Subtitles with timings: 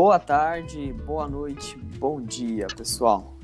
[0.00, 3.34] Boa tarde, boa noite, bom dia, pessoal.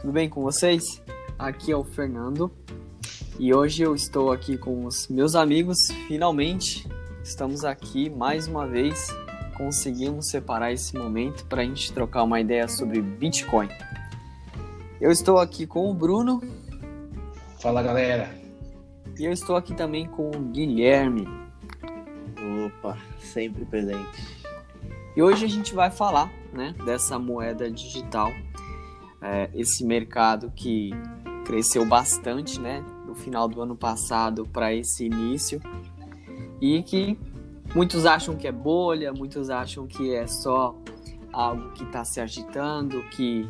[0.00, 1.02] Tudo bem com vocês?
[1.38, 2.50] Aqui é o Fernando
[3.38, 5.88] e hoje eu estou aqui com os meus amigos.
[6.06, 6.88] Finalmente,
[7.22, 9.14] estamos aqui mais uma vez.
[9.54, 13.68] Conseguimos separar esse momento para a gente trocar uma ideia sobre Bitcoin.
[14.98, 16.42] Eu estou aqui com o Bruno.
[17.60, 18.34] Fala galera.
[19.18, 21.28] E eu estou aqui também com o Guilherme.
[22.64, 24.37] Opa, sempre presente.
[25.18, 28.30] E hoje a gente vai falar né, dessa moeda digital,
[29.20, 30.90] é, esse mercado que
[31.44, 35.60] cresceu bastante né, no final do ano passado para esse início
[36.60, 37.18] e que
[37.74, 40.78] muitos acham que é bolha, muitos acham que é só
[41.32, 43.44] algo que está se agitando, que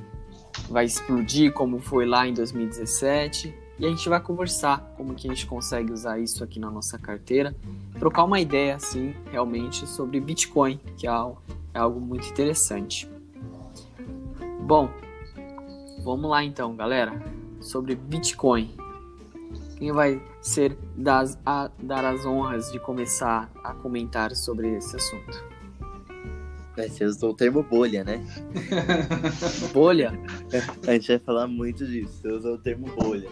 [0.71, 5.31] vai explodir como foi lá em 2017 e a gente vai conversar como que a
[5.31, 7.55] gente consegue usar isso aqui na nossa carteira,
[7.99, 11.41] trocar uma ideia assim realmente sobre Bitcoin, que é algo,
[11.73, 13.09] é algo muito interessante.
[14.61, 14.91] Bom,
[16.03, 17.23] vamos lá então, galera,
[17.61, 18.75] sobre Bitcoin.
[19.77, 25.47] Quem vai ser das, a, dar as honras de começar a comentar sobre esse assunto?
[26.77, 28.25] Você usou o termo bolha, né?
[29.73, 30.13] bolha?
[30.87, 32.21] A gente vai falar muito disso.
[32.23, 33.29] Você usou o termo bolha.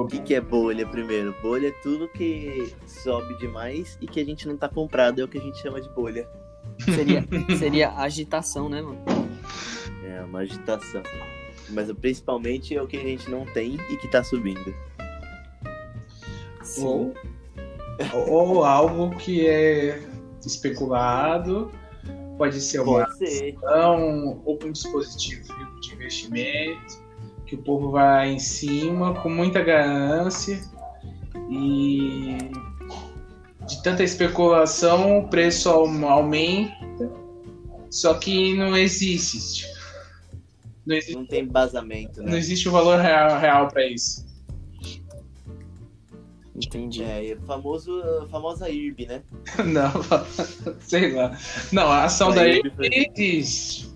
[0.00, 1.34] O que, que é bolha primeiro?
[1.42, 5.28] Bolha é tudo que sobe demais e que a gente não tá comprado, é o
[5.28, 6.28] que a gente chama de bolha.
[6.84, 7.24] Seria,
[7.58, 8.98] seria agitação, né, mano?
[10.04, 11.02] É, uma agitação.
[11.70, 14.74] Mas principalmente é o que a gente não tem e que tá subindo.
[16.78, 17.14] Ou,
[18.28, 20.02] ou algo que é
[20.44, 21.70] especulado,
[22.38, 23.56] pode ser uma Pode ser.
[23.56, 25.48] ação ou um dispositivo
[25.80, 27.02] de investimento,
[27.52, 30.58] que o povo vai em cima com muita ganância
[31.50, 32.38] e
[33.66, 37.12] de tanta especulação o preço au- aumenta,
[37.90, 39.66] só que não existe.
[40.86, 42.38] Não existe, Não tem embasamento, não né?
[42.38, 44.26] existe o valor real, real para isso.
[46.56, 47.02] Entendi.
[47.02, 49.22] É, a famoso, a famosa IRB, né?
[49.66, 49.90] Não,
[50.80, 51.36] sei lá.
[51.70, 53.91] Não, a ação Vai, da ele IRB existe.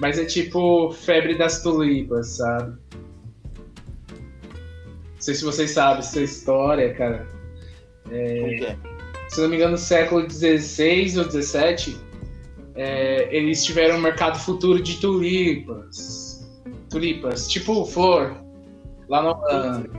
[0.00, 2.76] Mas é tipo febre das tulipas, sabe?
[4.12, 7.26] Não sei se vocês sabem essa história, cara.
[8.04, 8.76] Como que é?
[9.28, 11.96] Se não me engano, no século XVI ou XVII,
[12.74, 16.46] é, eles tiveram um mercado futuro de tulipas.
[16.90, 18.36] Tulipas, tipo flor,
[19.08, 19.90] lá na Holanda.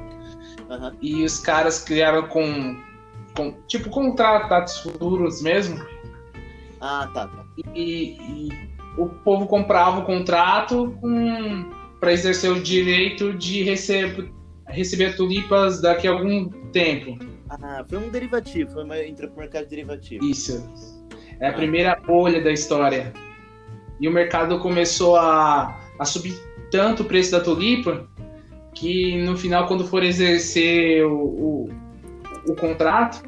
[1.02, 2.82] E os caras criaram com,
[3.36, 5.84] com tipo contratos futuros mesmo.
[6.82, 7.46] Ah, tá, tá.
[7.76, 10.98] E, e o povo comprava o contrato
[12.00, 14.32] para exercer o direito de receber,
[14.68, 17.18] receber tulipas daqui a algum tempo.
[17.50, 20.24] Ah, foi um derivativo, foi uma, entrou pro mercado derivativo.
[20.26, 20.68] Isso.
[21.40, 23.14] É a primeira bolha da história.
[24.00, 26.34] E o mercado começou a, a subir
[26.72, 28.08] tanto o preço da tulipa
[28.74, 31.70] que no final, quando for exercer o, o,
[32.48, 33.24] o contrato,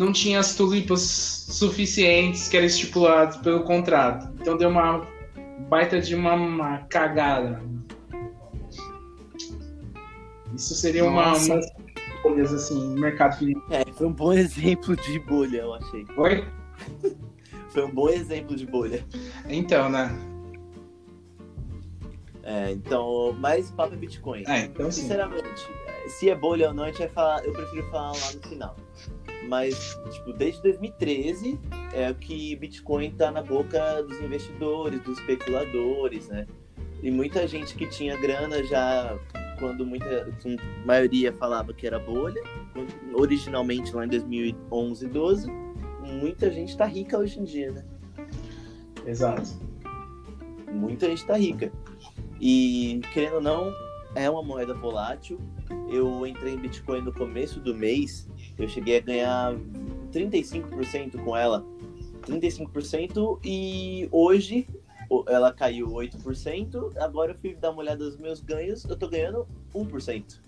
[0.00, 1.02] não tinha as tulipas
[1.50, 4.32] suficientes que eram estipuladas pelo contrato.
[4.40, 5.06] Então deu uma
[5.68, 7.62] baita de uma, uma cagada.
[10.54, 11.66] Isso seria uma, umas
[12.22, 13.90] bolhas assim, mercado financeiro.
[13.90, 16.06] É, foi um bom exemplo de bolha, eu achei.
[16.16, 16.44] Oi?
[17.70, 19.06] Foi um bom exemplo de bolha.
[19.48, 20.10] Então, né?
[22.42, 24.42] É, então, mais papo é Bitcoin.
[24.48, 25.02] É, então sim.
[25.02, 25.68] Sinceramente,
[26.08, 27.44] se é bolha ou não, a gente vai falar.
[27.44, 28.76] Eu prefiro falar lá no final.
[29.48, 31.58] Mas, tipo, desde 2013
[31.92, 36.46] é o que Bitcoin tá na boca dos investidores, dos especuladores, né?
[37.02, 39.18] E muita gente que tinha grana já,
[39.58, 40.28] quando muita
[40.84, 42.42] maioria falava que era bolha,
[43.14, 45.50] originalmente lá em 2011, 12,
[46.06, 47.84] muita gente tá rica hoje em dia, né?
[49.06, 49.48] Exato.
[50.70, 51.72] muita gente tá rica.
[52.40, 53.72] E, querendo ou não,
[54.14, 55.38] é uma moeda volátil.
[55.90, 58.28] Eu entrei em Bitcoin no começo do mês,
[58.60, 59.54] eu cheguei a ganhar
[60.12, 61.64] 35% com ela.
[62.22, 64.66] 35% e hoje
[65.26, 66.96] ela caiu 8%.
[66.98, 70.40] Agora eu fui dar uma olhada nos meus ganhos, eu tô ganhando 1%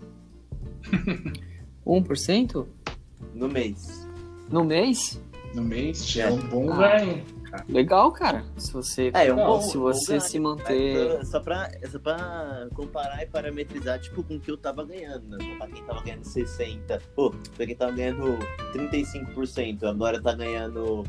[1.85, 2.65] 1%
[3.33, 4.07] no mês.
[4.49, 5.21] no mês?
[5.53, 6.21] No mês, É.
[6.21, 6.97] é um bom Ah.
[6.97, 7.23] ganho.
[7.69, 8.43] Legal, cara.
[8.57, 11.19] Se você, É, é um bom, se você ganho, se mas, manter.
[11.21, 15.37] uh, Só pra, só pra comparar e parametrizar, tipo, com o que eu tava ganhando,
[15.37, 15.55] né?
[15.57, 18.39] Pra quem tava ganhando 60%, pô, pra quem tava ganhando
[18.73, 21.03] 35%, agora tá ganhando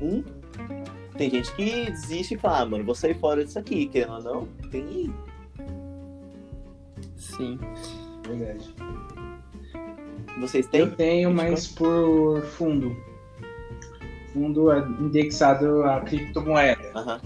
[0.00, 0.24] 1%,
[1.16, 4.22] tem gente que desiste e fala, ah, mano, vou sair fora disso aqui, querendo ou
[4.22, 5.14] não, tem...
[7.16, 7.58] Sim.
[8.26, 8.74] Verdade.
[10.40, 10.80] Vocês têm?
[10.80, 12.96] Eu tenho, mas por fundo.
[14.34, 16.90] Fundo é indexado a criptomoeda.
[16.94, 17.20] Aham.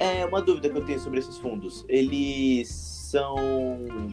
[0.00, 1.84] É uma dúvida que eu tenho sobre esses fundos.
[1.88, 3.34] Eles são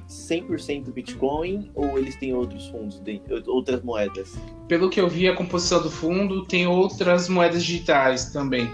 [0.10, 4.36] 100% Bitcoin ou eles têm outros fundos, de- outras moedas?
[4.68, 8.68] Pelo que eu vi, a composição do fundo tem outras moedas digitais também.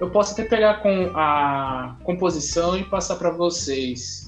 [0.00, 4.25] Eu posso até pegar com a composição e passar para vocês.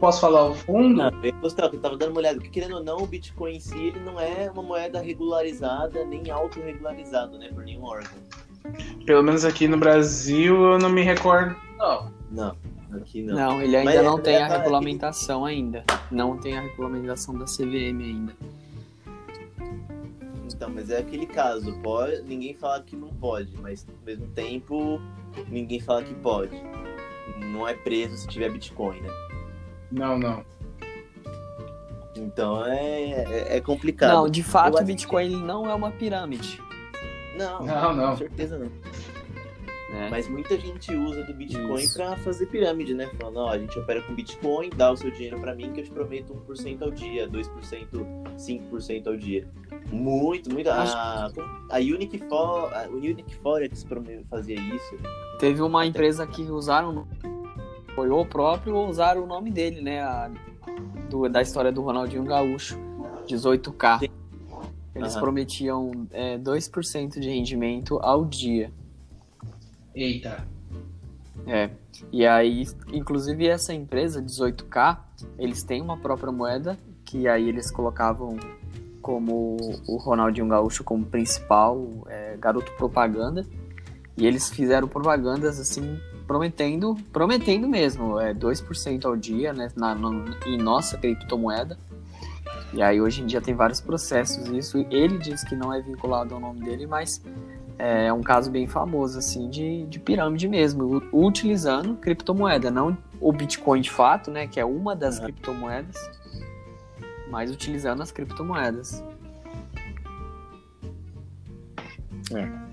[0.00, 0.96] Posso falar o fundo?
[0.96, 3.60] Não, eu gostava, eu tava dando uma olhada, porque querendo ou não, o Bitcoin em
[3.60, 8.10] si ele não é uma moeda regularizada nem autorregularizado, né, por nenhum órgão.
[9.06, 11.56] Pelo menos aqui no Brasil eu não me recordo.
[11.78, 12.10] Não.
[12.30, 12.56] Não,
[12.92, 13.34] aqui não.
[13.34, 15.84] Não, ele ainda Mas não é- tem a é- regulamentação ainda.
[16.10, 18.32] Não tem a regulamentação da CVM ainda.
[20.54, 25.00] Então, mas é aquele caso, pode, ninguém fala que não pode, mas ao mesmo tempo
[25.48, 26.56] ninguém fala que pode.
[27.52, 29.10] Não é preso se tiver Bitcoin, né?
[29.90, 30.44] Não, não.
[32.16, 34.12] Então é, é, é complicado.
[34.12, 36.60] Não, de fato, o Bitcoin ele não é uma pirâmide.
[37.36, 38.10] não, Não, não.
[38.10, 38.70] com certeza não.
[39.92, 40.08] Né?
[40.10, 43.08] Mas muita gente usa do Bitcoin pra fazer pirâmide, né?
[43.18, 45.84] Falando, ó, a gente opera com Bitcoin, dá o seu dinheiro pra mim que eu
[45.84, 47.48] te prometo 1% ao dia, 2%,
[48.36, 49.48] 5% ao dia.
[49.90, 50.68] Muito, muito.
[50.68, 51.30] A,
[51.70, 53.86] a Unique For, a Unique Forex
[54.28, 54.96] fazia isso.
[55.38, 57.06] Teve uma empresa que usaram,
[57.96, 60.00] foi o próprio ou usaram o nome dele, né?
[60.02, 60.30] a-
[61.10, 62.78] do- da história do Ronaldinho Gaúcho,
[63.26, 64.00] 18K.
[64.94, 65.20] Eles Aham.
[65.20, 68.70] prometiam é, 2% de rendimento ao dia.
[69.94, 70.46] Eita.
[71.46, 71.70] É.
[72.12, 74.98] E aí, inclusive essa empresa, 18K,
[75.38, 78.36] eles têm uma própria moeda, que aí eles colocavam
[79.00, 79.56] como
[79.86, 83.46] o Ronaldinho Gaúcho como principal é, garoto propaganda.
[84.18, 90.24] E eles fizeram propagandas assim, prometendo, prometendo mesmo, é 2% ao dia, né, na, no-
[90.46, 91.78] em nossa criptomoeda.
[92.72, 96.34] E aí hoje em dia tem vários processos, isso ele diz que não é vinculado
[96.34, 97.22] ao nome dele, mas
[97.78, 103.80] é um caso bem famoso, assim, de, de pirâmide mesmo, utilizando criptomoeda, não o Bitcoin
[103.80, 105.24] de fato, né, que é uma das Uhum.
[105.24, 105.96] criptomoedas,
[107.30, 109.02] mas utilizando as criptomoedas.
[112.34, 112.65] É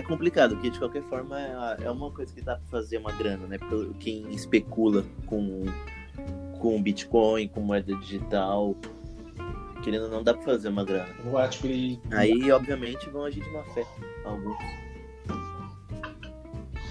[0.00, 3.46] complicado, porque de qualquer forma é, é uma coisa que dá pra fazer uma grana,
[3.46, 3.58] né?
[3.98, 5.64] Quem especula com,
[6.58, 8.76] com Bitcoin, com moeda digital,
[9.82, 11.12] querendo ou não, dá pra fazer uma grana.
[11.24, 12.00] Eu acho que ele.
[12.10, 13.84] Aí, obviamente, vão agir de má fé,
[14.24, 14.56] alguns.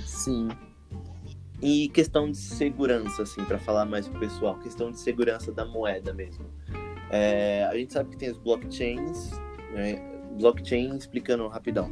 [0.06, 0.50] Sim.
[1.62, 6.14] E questão de segurança, assim, para falar mais pro pessoal, questão de segurança da moeda
[6.14, 6.46] mesmo.
[7.10, 9.32] É, a gente sabe que tem os blockchains,
[9.74, 10.12] né?
[10.40, 11.92] blockchain explicando rapidão.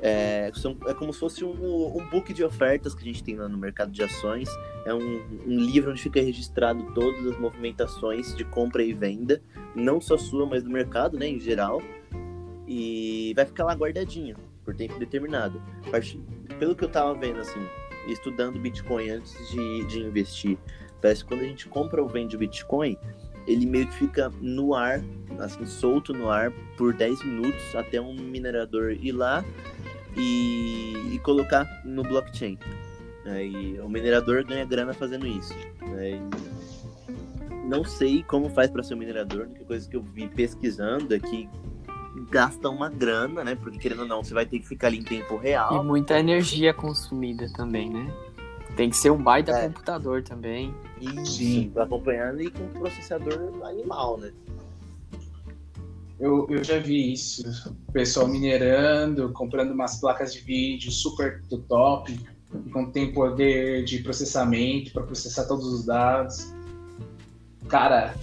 [0.00, 3.36] É, são- é como se fosse um, um book de ofertas que a gente tem
[3.36, 4.48] lá no mercado de ações.
[4.84, 9.42] É um, um livro onde fica registrado todas as movimentações de compra e venda,
[9.74, 11.82] não só sua, mas do mercado, né, em geral.
[12.66, 15.60] E vai ficar lá guardadinho por tempo determinado.
[16.58, 17.60] Pelo que eu tava vendo, assim,
[18.06, 20.58] estudando Bitcoin antes de, de investir.
[21.00, 22.96] Parece que quando a gente compra ou vende o Bitcoin,
[23.46, 25.02] ele meio que fica no ar,
[25.38, 29.42] assim, solto no ar por 10 minutos até um minerador ir lá
[30.18, 32.58] e, e colocar no blockchain.
[33.26, 35.54] Aí o minerador ganha grana fazendo isso.
[35.82, 36.10] né?
[36.12, 40.28] E Não sei como faz para ser um minerador, a única coisa que eu vi
[40.28, 41.48] pesquisando é que
[42.30, 43.54] gasta uma grana, né?
[43.54, 45.84] Porque querendo ou não, você vai ter que ficar ali em tempo E real.
[45.84, 48.10] muita energia consumida também, né?
[48.76, 49.66] Tem que ser um baita É.
[49.66, 50.74] computador também.
[51.00, 51.72] Isso, Sim.
[51.76, 54.32] acompanhando e com um processador animal, né?
[56.18, 57.42] Eu, eu já vi isso.
[57.88, 63.98] O pessoal minerando, comprando umas placas de vídeo super do top, que contém poder de
[63.98, 66.52] processamento para processar todos os dados.
[67.68, 68.14] Cara,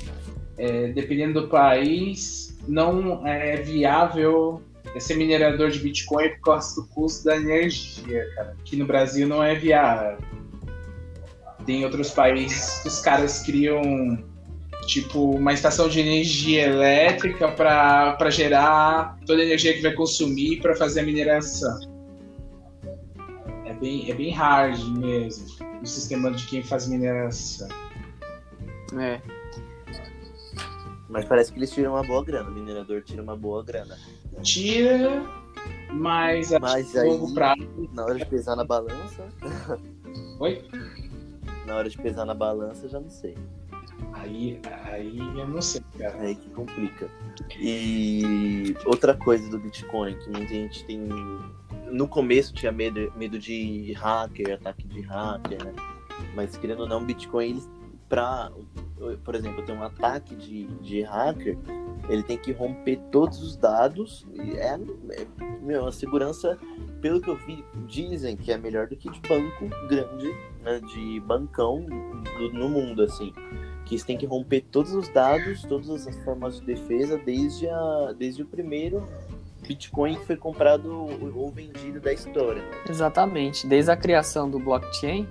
[0.57, 4.61] é, dependendo do país, não é viável
[4.99, 8.55] ser minerador de Bitcoin por causa do custo da energia, cara.
[8.59, 10.17] Aqui no Brasil não é viável.
[11.65, 14.23] Tem outros países que os caras criam
[14.85, 20.75] tipo uma estação de energia elétrica para gerar toda a energia que vai consumir para
[20.75, 21.79] fazer a mineração.
[23.65, 25.45] É bem, é bem hard mesmo
[25.81, 27.67] o sistema de quem faz mineração.
[28.99, 29.21] É.
[31.09, 33.97] Mas parece que eles tiram uma boa grana, o minerador tira uma boa grana.
[34.41, 35.23] Tira,
[35.91, 37.89] mas a Mas longo aí- prazo.
[37.93, 39.27] Na hora de pesar na balança,
[40.39, 40.63] Oi?
[41.65, 43.37] na hora de pesar na balança, eu já não sei.
[44.13, 44.59] Aí,
[44.91, 46.17] aí eu não sei, cara.
[46.17, 47.09] É aí que complica.
[47.59, 50.99] E outra coisa do Bitcoin, que muita gente tem.
[51.91, 55.73] No começo tinha medo, medo de hacker, ataque de hacker, né?
[56.35, 57.61] Mas querendo ou não, o Bitcoin, ele,
[59.23, 61.57] por exemplo, ter um ataque de, de hacker,
[62.09, 64.25] ele tem que romper todos os dados.
[64.33, 64.75] E é,
[65.11, 65.27] é
[65.61, 66.57] meu, a segurança,
[67.01, 71.19] pelo que eu vi, dizem que é melhor do que de banco grande, né, de
[71.21, 71.85] bancão
[72.37, 73.33] do, no mundo, assim.
[73.85, 78.13] Que você tem que romper todos os dados, todas as formas de defesa, desde, a,
[78.17, 79.07] desde o primeiro
[79.67, 80.91] Bitcoin que foi comprado
[81.35, 82.63] ou vendido da história.
[82.87, 83.67] Exatamente.
[83.67, 85.27] Desde a criação do blockchain,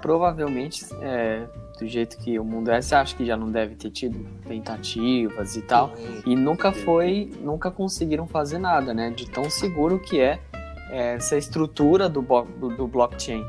[0.00, 1.46] provavelmente, é,
[1.78, 5.56] do jeito que o mundo é, você acha que já não deve ter tido tentativas
[5.56, 5.94] e tal.
[5.96, 6.22] Sim.
[6.26, 9.10] E nunca foi, nunca conseguiram fazer nada, né?
[9.10, 10.38] De tão seguro que é,
[10.90, 13.44] é essa estrutura do, do blockchain.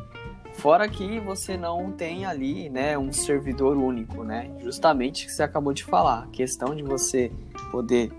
[0.58, 4.52] Fora que você não tem ali, né, um servidor único, né?
[4.64, 7.32] Justamente o que você acabou de falar, a questão de você
[7.72, 8.12] poder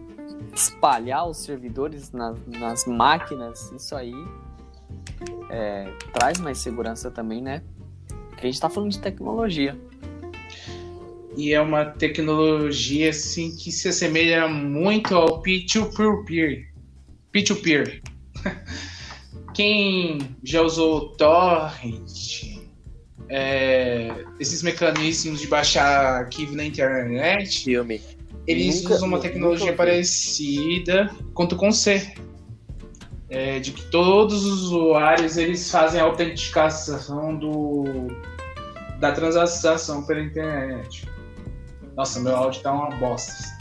[0.54, 4.14] espalhar os servidores na, nas máquinas, isso aí
[5.50, 7.60] é, traz mais segurança também, né?
[8.28, 9.76] Porque a gente está falando de tecnologia.
[11.36, 16.66] E é uma tecnologia assim que se assemelha muito ao P2Peer.
[17.32, 18.00] P2Peer.
[19.54, 22.60] Quem já usou torrent,
[23.28, 28.00] é, esses mecanismos de baixar arquivo na internet, filme
[28.48, 32.14] eles nunca, usam uma tecnologia parecida quanto com C.
[33.28, 37.84] É, de que todos os usuários eles fazem a autenticação do,
[38.98, 41.06] da transação pela internet.
[41.94, 43.57] Nossa, meu áudio tá uma bosta.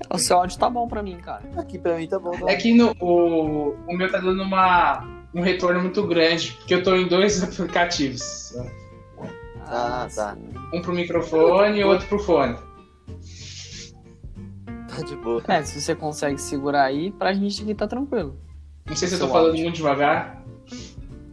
[0.10, 1.42] O seu áudio tá bom pra mim, cara.
[1.56, 2.32] Aqui pra mim tá bom.
[2.32, 2.50] Tá?
[2.50, 6.82] É que no, o, o meu tá dando uma, um retorno muito grande, porque eu
[6.82, 8.54] tô em dois aplicativos.
[9.66, 10.36] Ah, tá.
[10.72, 12.56] Um pro microfone e outro pro fone.
[14.88, 15.42] Tá de boa.
[15.48, 18.38] É, se você consegue segurar aí, pra gente aqui tá tranquilo.
[18.86, 19.64] Não sei se eu tô falando áudio.
[19.64, 20.42] muito devagar.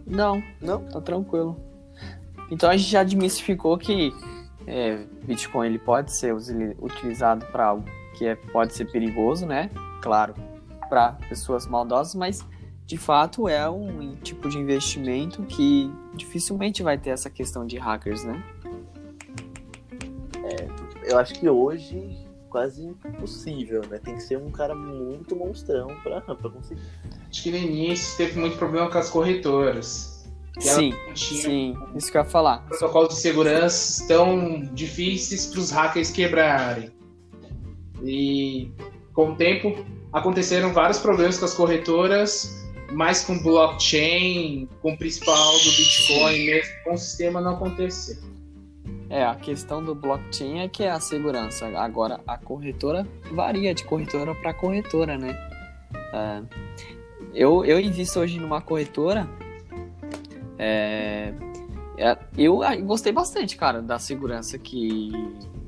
[0.05, 1.55] Não, não, tá tranquilo.
[2.49, 4.11] Então a gente já desmistificou que
[4.65, 9.69] é, Bitcoin ele pode ser utilizado para algo que é, pode ser perigoso, né?
[10.01, 10.33] Claro,
[10.89, 12.45] para pessoas maldosas, mas
[12.85, 18.23] de fato é um tipo de investimento que dificilmente vai ter essa questão de hackers,
[18.23, 18.43] né?
[20.43, 23.97] É, eu acho que hoje quase impossível, né?
[23.97, 26.81] Tem que ser um cara muito monstrão pra, pra conseguir.
[27.27, 30.13] Acho que no início teve muito problema com as corretoras.
[30.59, 32.59] Sim, sim, isso que eu ia falar.
[32.67, 36.91] Protocolos de segurança tão difíceis para os hackers quebrarem.
[38.03, 38.71] E
[39.13, 45.53] com o tempo aconteceram vários problemas com as corretoras mais com blockchain, com o principal
[45.53, 48.19] do Bitcoin mesmo, com o sistema não acontecer.
[49.09, 51.67] É, a questão do blockchain é que é a segurança.
[51.77, 55.37] Agora, a corretora varia de corretora para corretora, né?
[56.13, 56.41] É,
[57.33, 59.27] eu, eu invisto hoje numa corretora.
[60.57, 61.33] É,
[61.97, 65.11] é, eu gostei bastante, cara, da segurança que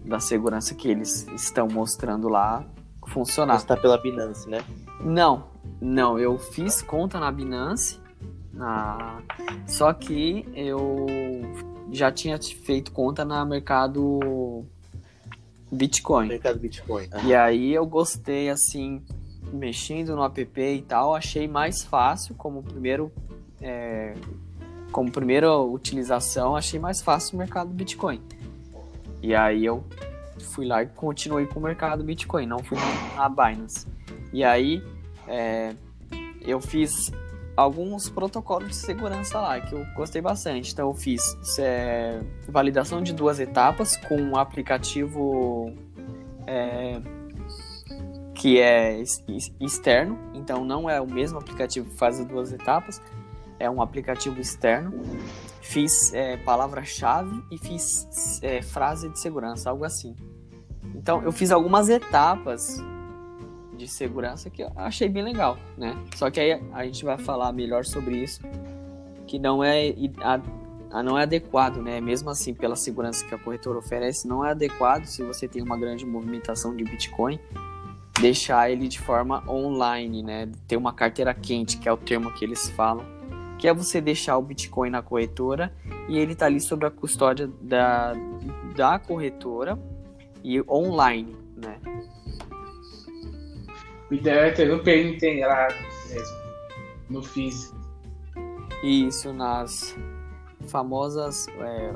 [0.06, 2.66] da segurança que eles estão mostrando lá
[3.08, 3.56] funcionar.
[3.58, 4.64] Você está pela Binance, né?
[5.02, 5.46] Não,
[5.82, 8.00] não, eu fiz conta na Binance,
[8.54, 9.22] na...
[9.68, 11.06] só que eu
[11.92, 14.66] já tinha feito conta na mercado
[15.72, 16.28] Bitcoin.
[16.28, 17.08] Mercado Bitcoin.
[17.24, 19.04] E aí eu gostei assim,
[19.52, 23.12] mexendo no app e tal, achei mais fácil como primeiro
[23.62, 24.14] é,
[24.92, 28.22] como primeira utilização, achei mais fácil o mercado Bitcoin.
[29.26, 29.84] E aí eu
[30.52, 32.78] fui lá e continuei com o mercado Bitcoin, não fui
[33.16, 33.88] na Binance.
[34.32, 34.84] E aí
[35.28, 35.74] é,
[36.42, 37.12] eu fiz
[37.58, 40.72] alguns protocolos de segurança lá que eu gostei bastante.
[40.72, 45.74] Então eu fiz é, validação de duas etapas com um aplicativo
[46.46, 47.02] é,
[48.36, 49.02] que é
[49.60, 53.02] externo, então não é o mesmo aplicativo que faz as duas etapas,
[53.58, 54.94] é um aplicativo externo.
[55.66, 60.16] Fiz é, palavra-chave e fiz é, frase de segurança, algo assim.
[60.94, 62.78] Então eu fiz algumas etapas
[63.76, 65.98] de segurança que eu achei bem legal, né?
[66.16, 68.42] Só que aí a gente vai falar melhor sobre isso,
[69.26, 72.00] que não é a, não é adequado, né?
[72.00, 75.78] Mesmo assim, pela segurança que a corretora oferece, não é adequado se você tem uma
[75.78, 77.40] grande movimentação de Bitcoin,
[78.22, 80.48] deixar ele de forma online, né?
[80.68, 83.04] Ter uma carteira quente, que é o termo que eles falam,
[83.66, 85.74] que é você deixar o Bitcoin na corretora
[86.08, 88.14] e ele tá ali sob a custódia da,
[88.76, 89.76] da corretora
[90.44, 91.80] e online, né?
[94.12, 95.74] O ideal é ter no integrado
[96.08, 96.38] mesmo,
[97.10, 97.76] no físico.
[98.84, 99.98] Isso, nas
[100.68, 101.96] famosas é,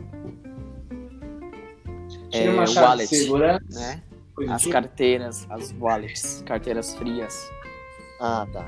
[2.32, 4.04] é, uma chave wallet, de segurança, né?
[4.50, 7.48] As carteiras, as wallets, carteiras frias.
[8.20, 8.68] Ah, tá.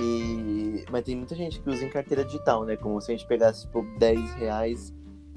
[0.00, 0.84] E...
[0.90, 2.76] Mas tem muita gente que usa em carteira digital, né?
[2.76, 4.92] Como se a gente pegasse, tipo, 10 reais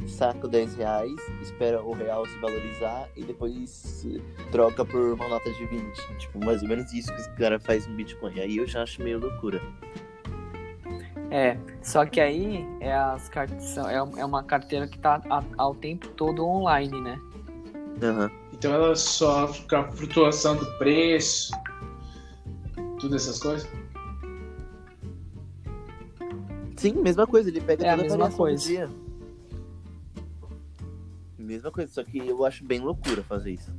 [0.08, 4.06] saca 10 reais, espera o real se valorizar e depois
[4.52, 6.18] troca por uma nota de 20.
[6.18, 8.40] Tipo, mais ou menos isso que esse cara faz no Bitcoin.
[8.40, 9.62] Aí eu já acho meio loucura.
[11.32, 15.76] É, só que aí é, as cartas, é, é uma carteira que tá a, ao
[15.76, 17.20] tempo todo online, né?
[18.02, 18.30] Uhum.
[18.54, 21.52] Então ela sofre com a flutuação do preço,
[23.00, 23.70] tudo essas coisas.
[26.80, 28.64] Sim, mesma coisa, ele pega É a toda mesma variação do coisa.
[28.66, 28.90] dia.
[31.38, 33.70] Mesma coisa, só que eu acho bem loucura fazer isso.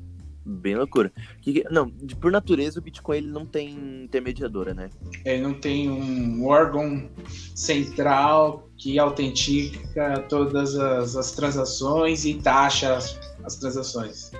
[0.44, 1.12] Bem loucura.
[1.40, 4.90] Que não, de- por natureza o Bitcoin ele não tem intermediadora, né?
[5.24, 7.08] Ele não tem um órgão
[7.54, 14.30] central que autentica todas as, as transações e taxa as, as transações.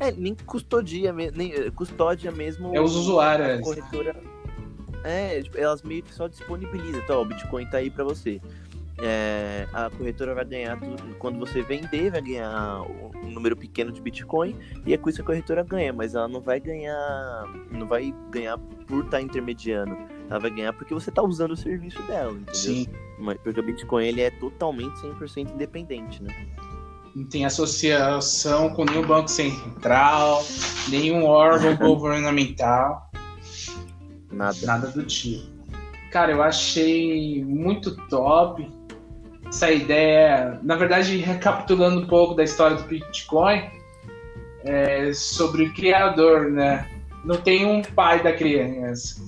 [0.00, 2.74] É, nem custodia, nem eh, custódia mesmo.
[2.74, 3.58] É os usuários.
[3.58, 4.16] A corretora.
[5.04, 7.00] É, tipo, elas meio que só disponibilizam.
[7.00, 8.40] Então, ó, o Bitcoin tá aí pra você.
[9.00, 11.14] É, a corretora vai ganhar tudo.
[11.20, 12.82] Quando você vender, vai ganhar
[13.22, 14.56] um número pequeno de Bitcoin.
[14.84, 17.44] E é com isso que a corretora ganha, mas ela não vai ganhar.
[17.70, 19.96] Não vai ganhar por estar intermediando.
[20.28, 22.54] Ela vai ganhar porque você tá usando o serviço dela, entendeu?
[22.54, 22.86] Sim.
[23.18, 26.34] Mas- Porque o Bitcoin ele é totalmente 100% independente, né?
[27.14, 30.44] Não tem associação com nenhum banco central,
[30.88, 33.07] nenhum órgão governamental,
[34.38, 34.56] Nada.
[34.62, 35.46] nada do tipo.
[36.10, 38.66] Cara, eu achei muito top
[39.46, 40.58] essa ideia.
[40.62, 43.68] Na verdade, recapitulando um pouco da história do Bitcoin,
[44.64, 46.88] é, sobre o criador, né?
[47.24, 49.20] Não tem um pai da criança.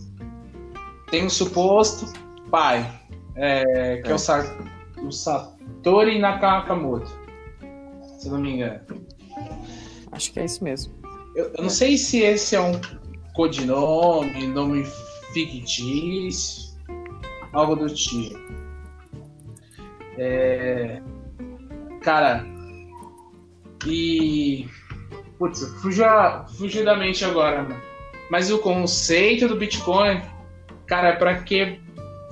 [1.10, 2.06] Tem um suposto
[2.50, 2.88] pai,
[3.34, 4.14] é, que é, É.
[4.14, 4.56] o, Sa-
[5.02, 7.10] o Satoshi Nakamoto,
[8.18, 8.80] se eu não me engano.
[10.12, 10.92] Acho que é isso mesmo.
[11.34, 12.72] Eu, eu não sei se esse é um
[13.34, 14.84] codinome, nome
[15.32, 16.70] fictício,
[17.52, 18.38] algo do tipo.
[20.18, 21.00] É,
[22.02, 22.44] Cara,
[23.86, 24.66] e.
[25.38, 27.80] Putz, fugiu, a- fugiu da mente agora, mano.
[28.30, 30.20] Mas o conceito do Bitcoin,
[30.86, 31.80] cara, é pra que,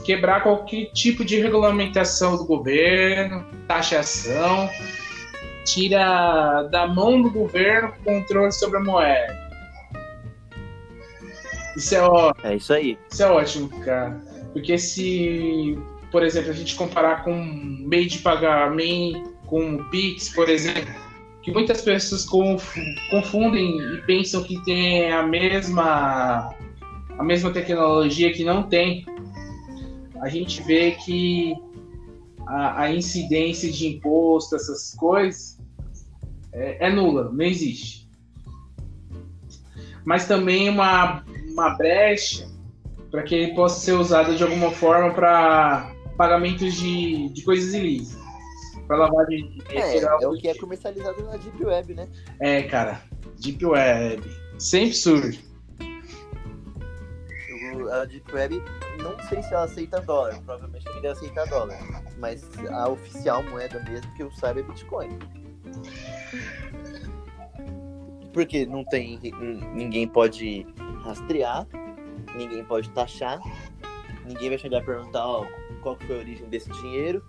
[0.04, 4.68] quebrar qualquer tipo de regulamentação do governo, taxação,
[5.64, 9.47] tira da mão do governo o controle sobre a moeda.
[11.78, 12.98] Isso é, ó, É isso aí.
[13.10, 14.20] isso é ótimo, cara.
[14.52, 15.78] Porque se,
[16.10, 20.92] por exemplo, a gente comparar com meio de pagamento, com o Pix, por exemplo,
[21.42, 22.76] que muitas pessoas conf-
[23.10, 26.54] confundem e pensam que tem a mesma
[27.18, 29.04] a mesma tecnologia que não tem.
[30.20, 31.54] A gente vê que
[32.46, 35.58] a, a incidência de imposto, essas coisas,
[36.52, 38.08] é, é nula, não existe.
[40.04, 41.24] Mas também uma,
[41.58, 42.48] uma brecha
[43.10, 48.22] para que ele possa ser usado de alguma forma para pagamentos de, de coisas ilícitas.
[48.86, 50.08] Para lavagem de dinheiro.
[50.08, 50.64] É, é o que é tipo.
[50.64, 52.08] comercializado na Deep Web, né?
[52.40, 53.02] É, cara.
[53.40, 54.22] Deep Web.
[54.58, 55.48] Sempre surge.
[57.92, 58.62] A Deep Web,
[59.02, 61.78] não sei se ela aceita dólar, provavelmente ele deve aceitar dólar.
[62.18, 65.18] Mas a oficial moeda mesmo que eu saiba é Bitcoin.
[68.32, 69.18] Porque não tem.
[69.74, 70.66] Ninguém pode
[71.02, 71.66] rastrear,
[72.36, 73.40] ninguém pode taxar,
[74.26, 75.46] ninguém vai chegar e perguntar ó,
[75.82, 77.24] qual que foi a origem desse dinheiro,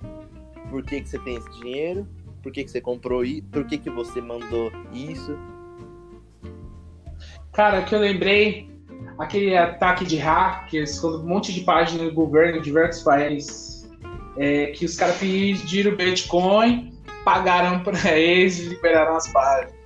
[0.70, 2.08] por que, que você tem esse dinheiro,
[2.42, 5.38] por que, que você comprou isso, por que, que você mandou isso.
[7.54, 8.70] Cara, que eu lembrei
[9.18, 13.90] aquele ataque de hackers, um monte de página do governo de diversos países,
[14.38, 16.94] é, que os caras pediram Bitcoin,
[17.26, 19.79] pagaram para eles e liberaram as páginas.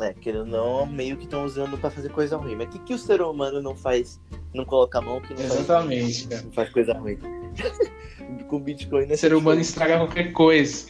[0.00, 2.56] É, querendo ou não, meio que estão usando pra fazer coisa ruim.
[2.56, 4.20] Mas o que, que o ser humano não faz,
[4.54, 6.42] não coloca a mão que não faz, Exatamente, cara.
[6.42, 7.18] não faz coisa ruim?
[8.48, 9.14] Com Bitcoin, né?
[9.14, 10.88] O ser humano estraga qualquer coisa.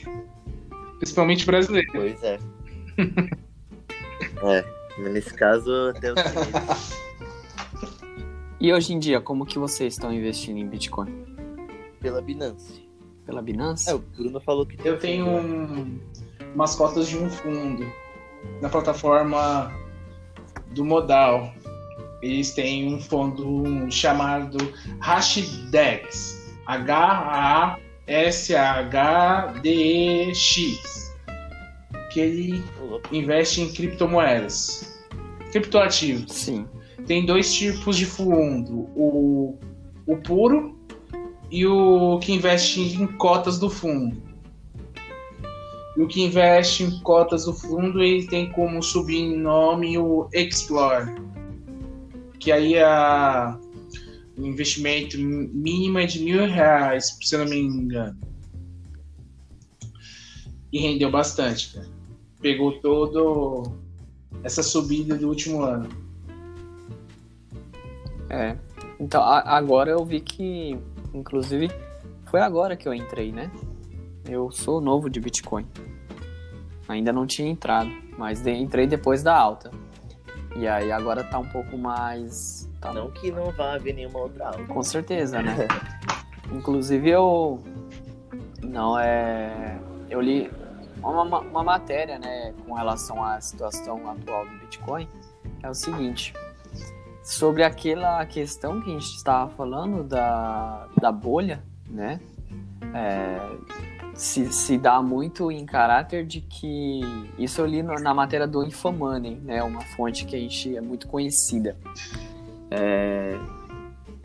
[0.98, 1.90] Principalmente brasileiro.
[1.92, 2.38] Pois é.
[4.42, 4.64] é,
[5.08, 7.00] nesse caso, até o seguinte,
[8.60, 11.30] E hoje em dia, como que vocês estão investindo em Bitcoin?
[12.00, 12.88] pela Binance.
[13.26, 13.88] Pela Binance?
[13.88, 16.00] É, o Bruno falou que tem Eu tenho um,
[16.54, 17.84] umas cotas de um fundo
[18.60, 19.72] na plataforma
[20.72, 21.52] do Modal.
[22.22, 24.58] Eles têm um fundo chamado
[25.00, 26.38] Hashdex.
[26.66, 27.80] H-A-S-H-D-E-X.
[32.12, 32.62] Que ele
[33.10, 35.00] investe em criptomoedas.
[35.50, 36.32] Criptoativos.
[36.32, 36.66] Sim.
[37.06, 39.58] Tem dois tipos de fundo: o,
[40.06, 40.78] o puro
[41.50, 44.29] e o que investe em cotas do fundo.
[46.00, 51.14] E o que investe em cotas do fundo ele tem como sobrenome o Explore.
[52.38, 53.58] Que aí a,
[54.38, 58.18] investimento mínimo é de mil reais, se eu não me engano.
[60.72, 61.88] E rendeu bastante, cara.
[62.40, 63.70] Pegou todo
[64.42, 65.86] essa subida do último ano.
[68.30, 68.56] É.
[68.98, 70.78] Então, agora eu vi que,
[71.12, 71.70] inclusive,
[72.24, 73.50] foi agora que eu entrei, né?
[74.28, 75.66] Eu sou novo de Bitcoin.
[76.88, 79.70] Ainda não tinha entrado, mas entrei depois da alta.
[80.56, 82.68] E aí agora tá um pouco mais.
[82.80, 82.92] Tá...
[82.92, 84.64] Não que não vá haver nenhuma outra alta.
[84.64, 85.68] Com certeza, né?
[86.52, 87.62] Inclusive eu.
[88.62, 89.78] Não é.
[90.08, 90.50] Eu li
[91.02, 95.08] uma, uma matéria, né, com relação à situação atual do Bitcoin.
[95.62, 96.34] É o seguinte
[97.22, 102.20] sobre aquela questão que a gente estava falando da, da bolha, né?
[102.94, 103.38] É,
[104.20, 107.00] se, se dá muito em caráter de que
[107.38, 109.62] isso eu li na matéria do Infomoney, né?
[109.62, 111.74] Uma fonte que a gente é muito conhecida.
[112.70, 113.34] É,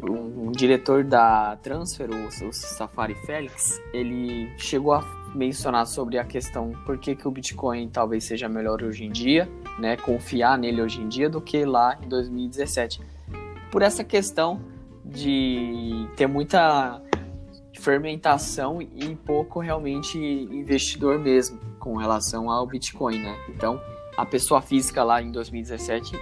[0.04, 5.02] um, um, diretor da Transfer, o, o Safari Félix, ele chegou a
[5.34, 9.50] mencionar sobre a questão por que, que o Bitcoin talvez seja melhor hoje em dia,
[9.80, 13.00] né, confiar nele hoje em dia do que lá em 2017.
[13.72, 14.60] Por essa questão
[15.06, 17.02] de ter muita
[17.80, 23.38] fermentação e pouco realmente investidor mesmo com relação ao Bitcoin, né?
[23.50, 23.80] Então,
[24.18, 26.18] a pessoa física lá em 2017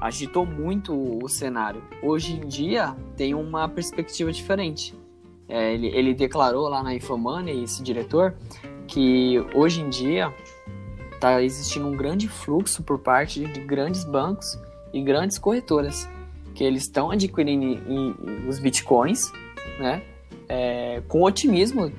[0.00, 1.82] agitou muito o cenário.
[2.02, 4.94] Hoje em dia tem uma perspectiva diferente.
[5.48, 8.34] É, ele, ele declarou lá na Infomoney, esse diretor,
[8.86, 10.32] que hoje em dia
[11.12, 14.58] está existindo um grande fluxo por parte de grandes bancos
[14.92, 16.08] e grandes corretoras,
[16.54, 17.80] que eles estão adquirindo
[18.48, 19.32] os bitcoins,
[19.78, 20.02] né,
[20.48, 21.90] é, com otimismo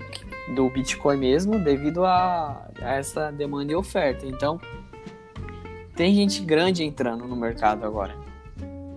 [0.56, 4.26] do Bitcoin mesmo, devido a, a, essa demanda e oferta.
[4.26, 4.60] Então,
[5.96, 8.16] tem gente grande entrando no mercado agora.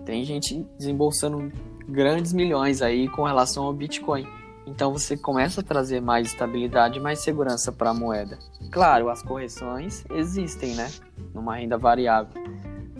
[0.05, 1.51] Tem gente desembolsando
[1.87, 4.25] grandes milhões aí com relação ao Bitcoin.
[4.65, 8.37] Então você começa a trazer mais estabilidade mais segurança para a moeda.
[8.71, 10.89] Claro, as correções existem, né?
[11.33, 12.41] Numa renda variável.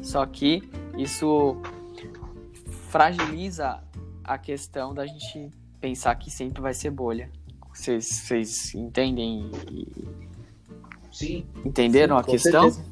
[0.02, 1.56] Só que isso
[2.90, 3.82] fragiliza
[4.24, 7.30] a questão da gente pensar que sempre vai ser bolha.
[7.74, 9.50] Vocês entendem?
[11.12, 11.46] Sim.
[11.66, 12.72] Entenderam Sim, a questão?
[12.72, 12.92] Certeza.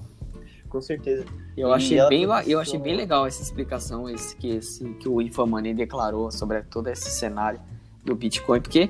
[0.67, 1.25] Com certeza.
[1.57, 5.73] Eu achei, bem, eu achei bem legal essa explicação esse, que, esse, que o Infamani
[5.73, 7.59] declarou sobre todo esse cenário
[8.05, 8.89] do Bitcoin, porque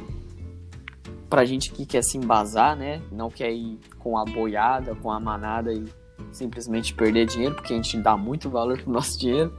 [1.29, 5.19] pra gente que quer se embasar, né, não quer ir com a boiada, com a
[5.19, 5.85] manada e
[6.31, 9.53] simplesmente perder dinheiro, porque a gente dá muito valor pro nosso dinheiro,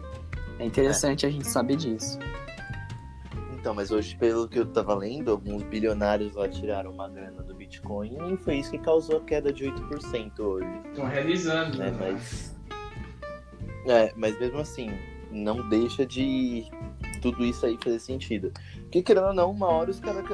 [0.59, 1.29] é interessante é.
[1.29, 2.19] a gente saber disso.
[3.61, 7.55] Então, mas hoje, pelo que eu tava lendo, alguns bilionários lá tiraram uma grana do
[7.55, 10.67] Bitcoin e foi isso que causou a queda de 8% hoje.
[10.89, 11.95] Estão realizando, né?
[11.99, 12.59] Mas...
[13.87, 14.91] É, mas mesmo assim,
[15.31, 16.71] não deixa de
[17.21, 18.51] tudo isso aí fazer sentido.
[18.83, 20.25] Porque querendo ou não, uma hora os caras.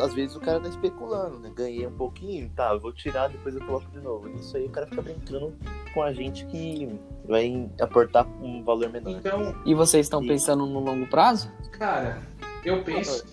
[0.00, 1.50] Às vezes o cara tá especulando, né?
[1.52, 4.28] Ganhei um pouquinho, tá, eu vou tirar, depois eu coloco de novo.
[4.36, 5.52] Isso aí o cara fica brincando
[5.92, 6.88] com a gente que
[7.26, 9.10] vai aportar um valor menor.
[9.10, 10.28] Então, e vocês estão e...
[10.28, 11.52] pensando no longo prazo?
[11.72, 12.22] Cara,
[12.68, 13.24] eu penso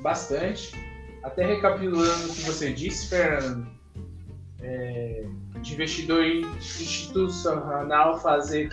[0.00, 0.72] bastante.
[1.22, 3.66] Até recapitulando o que você disse, Fernando,
[4.60, 5.24] é,
[5.60, 8.70] de investidor institucional fazer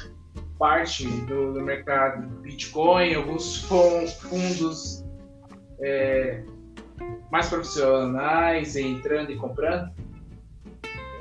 [0.58, 5.06] parte do, do mercado Bitcoin, alguns fundos
[5.80, 6.43] é,
[7.32, 9.91] mais profissionais entrando e comprando.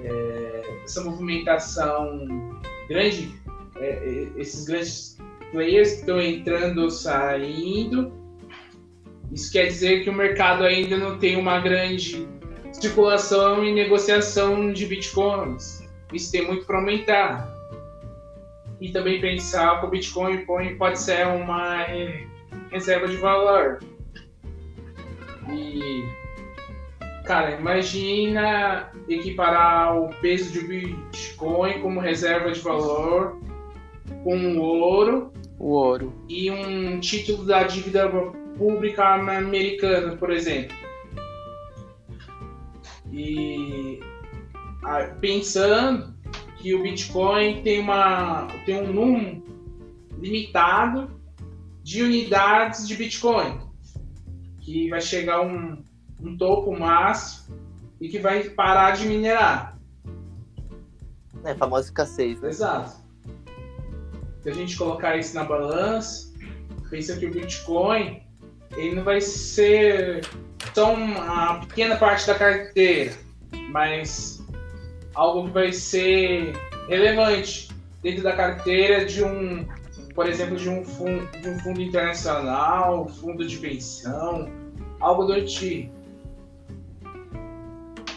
[0.02, 2.26] É, essa movimentação
[2.88, 3.34] grande,
[3.76, 5.18] é, esses grandes
[5.52, 8.12] players que estão entrando saindo,
[9.32, 12.26] isso quer dizer que o mercado ainda não tem uma grande
[12.72, 15.86] circulação e negociação de bitcoins.
[16.12, 17.58] Isso tem muito para aumentar
[18.80, 20.44] e também pensar que o Bitcoin
[20.76, 21.84] pode ser uma
[22.70, 23.80] reserva de valor.
[25.50, 26.04] E,
[27.24, 33.38] cara, imagina equiparar o peso de Bitcoin como reserva de valor
[34.22, 35.32] com o ouro.
[35.58, 36.12] O ouro.
[36.28, 38.08] E um título da dívida
[38.58, 40.76] pública americana, por exemplo.
[43.10, 44.00] E
[45.20, 46.14] pensando
[46.56, 49.42] que o Bitcoin tem, uma, tem um número
[50.18, 51.18] limitado
[51.82, 53.60] de unidades de Bitcoin,
[54.60, 55.82] que vai chegar um,
[56.20, 57.56] um topo máximo
[58.00, 59.78] e que vai parar de minerar.
[61.44, 62.48] É, a famosa escassez, né?
[62.48, 62.96] Exato.
[64.42, 66.32] Se a gente colocar isso na balança,
[66.90, 68.27] pensa que o Bitcoin
[68.76, 70.24] ele não vai ser
[70.74, 73.12] só uma pequena parte da carteira,
[73.70, 74.44] mas
[75.14, 76.52] algo que vai ser
[76.88, 77.68] relevante
[78.02, 79.66] dentro da carteira de um
[80.18, 84.50] por exemplo, de um fundo, de um fundo internacional, fundo de pensão,
[84.98, 85.94] algo do tipo.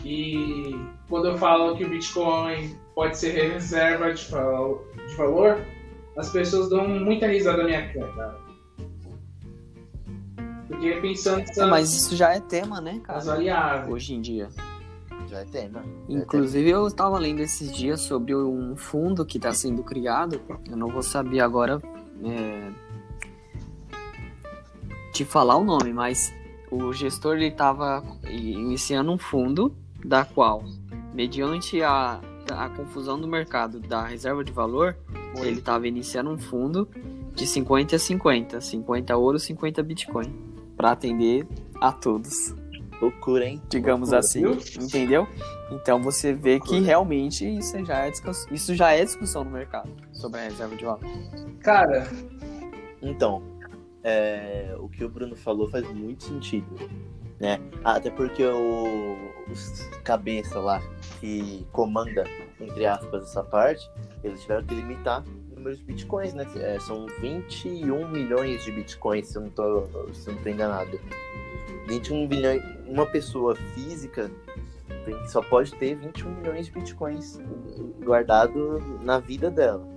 [0.04, 0.76] E
[1.08, 5.64] quando eu falo que o Bitcoin pode ser reserva de, de valor,
[6.18, 8.36] as pessoas dão muita risada na minha cara.
[10.72, 13.20] Porque pensando é, mas isso já é tema, né, cara?
[13.20, 13.94] Variáveis.
[13.94, 14.50] Hoje em dia.
[15.28, 15.84] Já é tema.
[16.08, 16.84] Já Inclusive, é tema.
[16.84, 20.42] eu estava lendo esses dias sobre um fundo que está sendo criado.
[20.70, 21.82] Eu não vou saber agora
[22.24, 22.72] é,
[25.12, 26.34] te falar o nome, mas
[26.72, 30.64] o gestor ele estava iniciando um fundo da qual,
[31.14, 34.96] mediante a, a confusão do mercado da reserva de valor,
[35.38, 35.48] Oi.
[35.48, 36.88] ele estava iniciando um fundo
[37.36, 40.51] de 50 a 50, 50 ouro, 50 bitcoin,
[40.82, 41.48] para atender
[41.80, 42.56] a todos.
[43.00, 43.62] Loucura, hein?
[43.70, 44.20] Digamos Loucura.
[44.20, 45.28] assim, entendeu?
[45.72, 46.80] Então você vê Loucura.
[46.80, 50.76] que realmente isso já, é discussão, isso já é discussão no mercado sobre a reserva
[50.76, 51.02] de valor.
[51.60, 52.08] Cara,
[53.00, 53.44] então,
[54.04, 56.67] é, o que o Bruno falou faz muito sentido,
[57.39, 57.60] né?
[57.84, 59.17] Até porque o,
[59.52, 60.82] os cabeça lá
[61.20, 62.24] que comanda,
[62.60, 63.88] entre aspas, essa parte,
[64.24, 65.24] eles tiveram que limitar
[65.62, 66.45] número de bitcoins, né?
[66.56, 71.00] É, são 21 milhões de bitcoins, se eu não tô, se eu não tô enganado.
[71.88, 74.30] 21 milhões, uma pessoa física
[75.06, 77.39] tem, só pode ter 21 milhões de bitcoins
[78.04, 79.88] guardado na vida dela.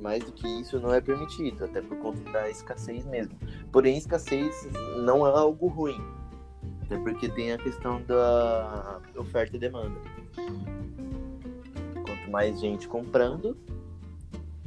[0.00, 3.36] Mais do que isso não é permitido, até por conta da escassez mesmo.
[3.72, 6.00] Porém, escassez não é algo ruim,
[6.82, 10.00] até porque tem a questão da oferta e demanda.
[12.06, 13.56] Quanto mais gente comprando,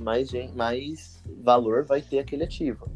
[0.02, 2.90] mais, gente, mais valor vai ter aquele ativo.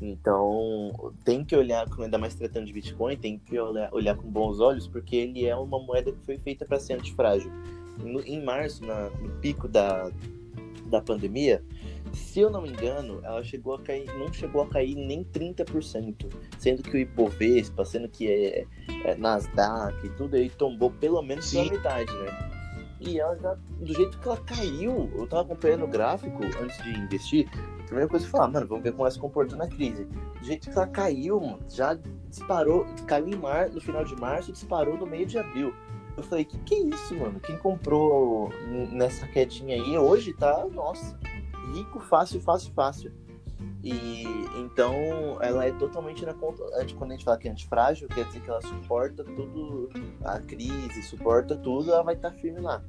[0.00, 4.60] Então, tem que olhar, ainda mais tratando de Bitcoin, tem que olhar, olhar com bons
[4.60, 7.50] olhos, porque ele é uma moeda que foi feita para ser antifrágil.
[7.98, 10.10] No, em março, na, no pico da,
[10.90, 11.64] da pandemia,
[12.12, 16.26] se eu não me engano, ela chegou a cair, não chegou a cair nem 30%,
[16.58, 18.66] sendo que o Ibovespa, sendo que é,
[19.04, 22.55] é Nasdaq e tudo aí tombou pelo menos pela metade, né?
[23.00, 26.90] E ela já, do jeito que ela caiu, eu tava acompanhando o gráfico antes de
[26.98, 27.48] investir,
[27.80, 30.04] a primeira coisa que eu falar, mano, vamos ver como ela se comportou na crise.
[30.04, 31.96] Do jeito que ela caiu, mano, já
[32.28, 35.74] disparou, caiu em mar, no final de março, disparou no meio de abril.
[36.16, 37.38] Eu falei, que que é isso, mano?
[37.40, 38.50] Quem comprou
[38.90, 41.18] nessa quedinha aí hoje tá, nossa,
[41.74, 43.12] rico, fácil, fácil, fácil.
[43.86, 44.24] E
[44.58, 46.64] então ela é totalmente na conta.
[46.98, 49.88] Quando a gente fala que é antifrágil, quer dizer que ela suporta tudo,
[50.24, 52.82] a crise, suporta tudo, ela vai estar tá firme lá.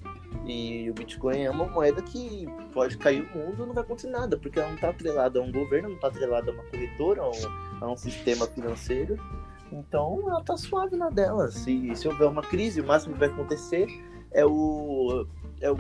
[0.47, 4.39] E o Bitcoin é uma moeda que pode cair o mundo não vai acontecer nada,
[4.39, 7.29] porque ela não está atrelada a um governo, não está atrelada a uma corretora, a
[7.29, 9.19] um, a um sistema financeiro.
[9.71, 11.51] Então ela tá suave na dela.
[11.51, 13.85] Se, se houver uma crise, o máximo que vai acontecer
[14.31, 15.27] é o.
[15.59, 15.79] É o, os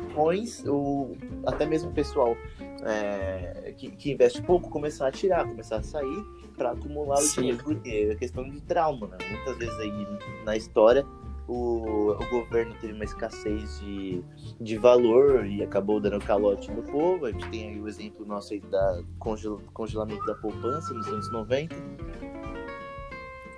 [0.00, 1.12] bitcoins, o,
[1.46, 2.36] até mesmo o pessoal
[2.84, 6.24] é, que, que, investe pouco começar a tirar, começar a sair
[6.56, 9.18] para acumular o dinheiro, porque é questão de trauma, né?
[9.30, 10.06] Muitas vezes aí
[10.44, 11.06] na história
[11.48, 14.22] o, o governo teve uma escassez de,
[14.60, 17.26] de valor e acabou dando calote no povo.
[17.26, 21.32] A gente tem aí o exemplo nosso aí da congel, congelamento da poupança nos anos
[21.32, 21.74] 90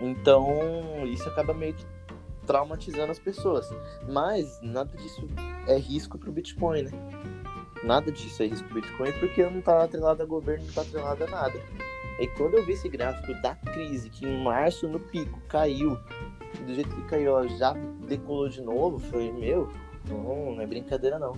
[0.03, 1.87] então, isso acaba meio que
[2.45, 3.71] traumatizando as pessoas.
[4.09, 5.29] Mas nada disso
[5.69, 6.91] é risco para o Bitcoin, né?
[7.85, 11.27] Nada disso é risco Bitcoin porque não está atrelado a governo, não está atrelado a
[11.27, 11.61] nada.
[12.21, 15.99] E quando eu vi esse gráfico da crise, que em março no pico caiu,
[16.65, 17.73] do jeito que caiu, já
[18.07, 19.69] decolou de novo, foi meu,
[20.09, 21.37] não, não é brincadeira não.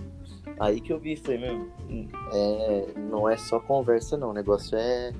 [0.59, 1.67] Aí que eu vi, foi meu,
[2.33, 5.11] é, não é só conversa não, o negócio é,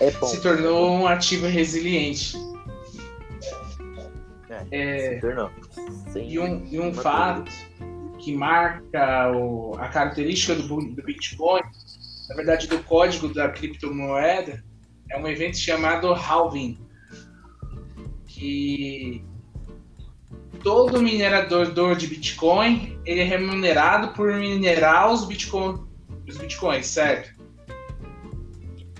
[0.00, 0.26] é bom.
[0.26, 2.36] Se tornou um ativo resiliente.
[4.70, 5.50] É, se tornou.
[6.16, 7.50] e um, e um fato
[8.20, 11.62] que marca o, a característica do, do Bitcoin,
[12.28, 14.62] na verdade do código da criptomoeda,
[15.10, 16.78] é um evento chamado halving,
[18.26, 19.24] que
[20.62, 25.84] todo minerador de Bitcoin ele é remunerado por minerar os, Bitcoin,
[26.28, 27.40] os Bitcoins, certo?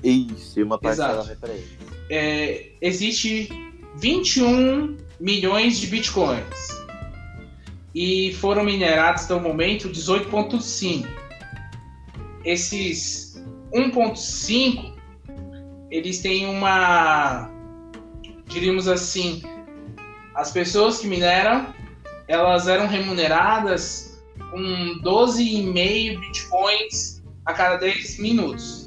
[0.02, 1.78] Isso, e uma parcela para eles.
[2.08, 3.48] É, existe
[3.98, 6.79] 21 milhões de bitcoins.
[7.94, 11.06] E foram minerados até o momento 18,5.
[12.44, 14.94] Esses 1,5
[15.90, 17.50] eles têm uma,
[18.46, 19.42] diríamos assim,
[20.34, 21.74] as pessoas que mineram
[22.28, 24.22] elas eram remuneradas
[24.52, 28.84] com 12,5 bitcoins a cada 10 minutos.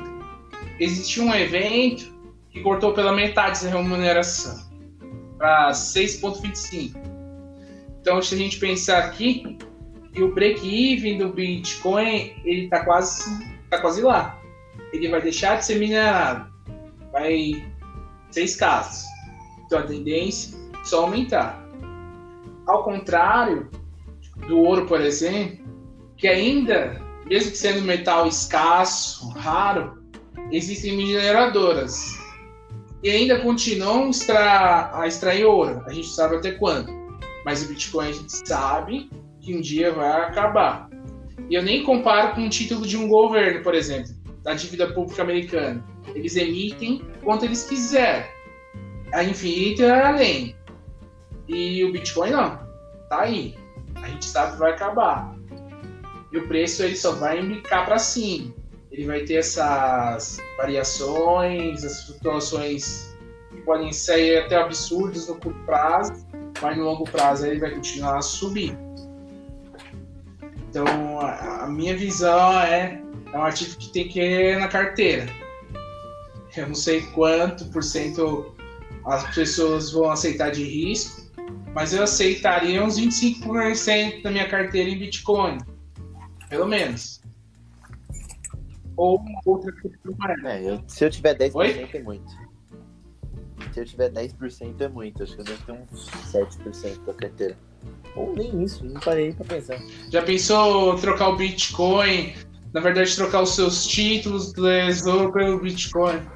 [0.79, 2.13] Existiu um evento
[2.51, 4.65] que cortou pela metade essa remuneração
[5.37, 7.12] para 6,25.
[8.03, 9.57] Então, se a gente pensar aqui,
[10.13, 13.23] que o break-even do Bitcoin ele está quase
[13.69, 14.39] tá quase lá.
[14.91, 16.51] Ele vai deixar de ser minerado,
[17.13, 17.65] vai
[18.29, 19.07] ser escasso.
[19.65, 21.65] Então a tendência é só aumentar.
[22.67, 23.69] Ao contrário
[24.47, 25.65] do ouro, por exemplo,
[26.15, 30.03] que ainda, mesmo que sendo metal escasso, raro,
[30.51, 32.19] existem mineradoras
[33.01, 35.81] e ainda continuam a extrair ouro.
[35.87, 37.02] A gente sabe até quando.
[37.45, 39.09] Mas o Bitcoin a gente sabe
[39.41, 40.89] que um dia vai acabar.
[41.49, 45.21] E eu nem comparo com o título de um governo, por exemplo, da dívida pública
[45.21, 45.83] americana.
[46.15, 48.25] Eles emitem quanto eles quiserem.
[49.13, 50.55] A infinito é além.
[51.47, 52.59] E o Bitcoin não.
[53.09, 53.55] Tá aí.
[53.95, 55.35] A gente sabe que vai acabar.
[56.31, 58.53] E o preço ele só vai embicar para cima
[58.93, 63.17] ele vai ter essas variações, as flutuações
[63.49, 66.22] que podem ser até absurdas no curto prazo,
[66.63, 68.75] mas no longo prazo ele vai continuar a subir.
[70.69, 70.85] Então,
[71.19, 72.99] a, a minha visão é,
[73.31, 75.27] é um ativo que tem que ir na carteira.
[76.55, 78.55] Eu não sei quanto por cento
[79.05, 81.21] as pessoas vão aceitar de risco,
[81.75, 85.57] mas eu aceitaria uns 25% da minha carteira em Bitcoin.
[86.49, 87.21] Pelo menos
[88.95, 90.53] ou outra criptomoeda.
[90.53, 91.89] É, eu, se eu tiver 10% Oi?
[91.93, 92.42] é muito.
[93.71, 95.23] Se eu tiver 10% é muito.
[95.23, 97.57] Acho que eu devo ter uns 7% da carteira.
[98.15, 99.79] Ou nem isso, não parei pra pensar.
[100.11, 102.33] Já pensou trocar o Bitcoin?
[102.73, 106.19] Na verdade, trocar os seus títulos do Tesouro pelo Bitcoin?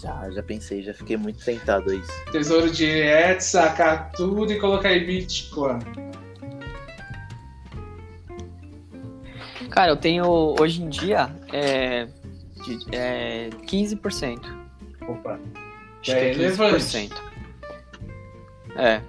[0.00, 2.10] Já, já pensei, já fiquei muito tentado a isso.
[2.32, 5.78] Tesouro direto, sacar tudo e colocar em Bitcoin.
[9.68, 10.24] Cara, eu tenho
[10.58, 12.08] hoje em dia é,
[12.62, 14.40] de, é 15%.
[15.08, 15.38] Opa.
[16.00, 17.10] Acho é, é relevante.
[18.76, 19.02] É,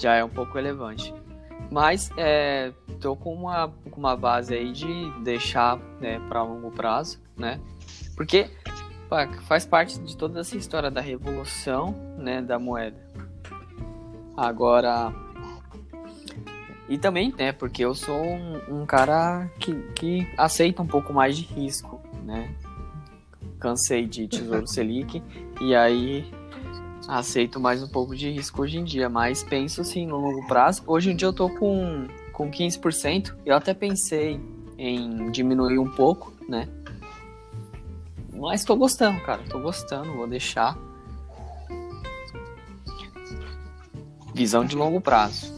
[0.00, 1.14] já é um pouco relevante.
[1.70, 7.20] Mas é, tô com uma, com uma base aí de deixar né, para longo prazo,
[7.36, 7.60] né?
[8.16, 8.48] Porque
[9.08, 12.96] pá, faz parte de toda essa história da revolução né, da moeda.
[14.36, 15.12] Agora,
[16.88, 21.36] e também, né, porque eu sou um, um, cara que, que aceita um pouco mais
[21.36, 22.54] de risco, né?
[23.58, 25.22] Cansei de Tesouro Selic
[25.60, 26.30] e aí
[27.06, 30.82] aceito mais um pouco de risco hoje em dia, mas penso sim no longo prazo.
[30.86, 34.40] Hoje em dia eu tô com, com 15%, eu até pensei
[34.76, 36.68] em diminuir um pouco, né?
[38.32, 40.78] Mas tô gostando, cara, tô gostando, vou deixar.
[44.32, 45.57] Visão de longo prazo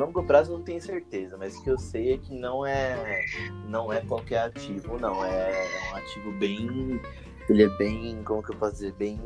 [0.00, 3.24] longo prazo não tenho certeza, mas o que eu sei é que não é
[3.68, 5.24] não é qualquer ativo, não.
[5.24, 7.00] É, é um ativo bem.
[7.48, 8.22] Ele é bem.
[8.24, 8.92] Como que eu posso dizer?
[8.92, 9.18] Bem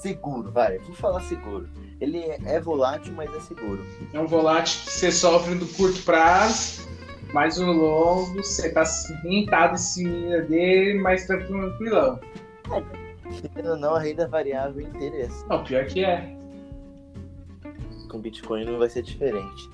[0.00, 0.78] seguro, vai.
[0.78, 1.68] Vou falar seguro.
[2.00, 3.84] Ele é, é volátil, mas é seguro.
[4.12, 6.88] É um volátil que você sofre no curto prazo,
[7.32, 8.84] mas no longo você tá
[9.22, 12.20] rentado em cima dele, mas tranquilão.
[13.54, 15.44] É, não, a renda variável interessa.
[15.48, 16.37] Não, pior que é
[18.08, 19.70] com Bitcoin não vai ser diferente.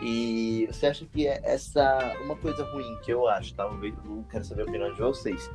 [0.00, 3.64] E você acha que é essa uma coisa ruim que eu acho, tá?
[3.64, 5.50] eu quero saber a opinião de vocês.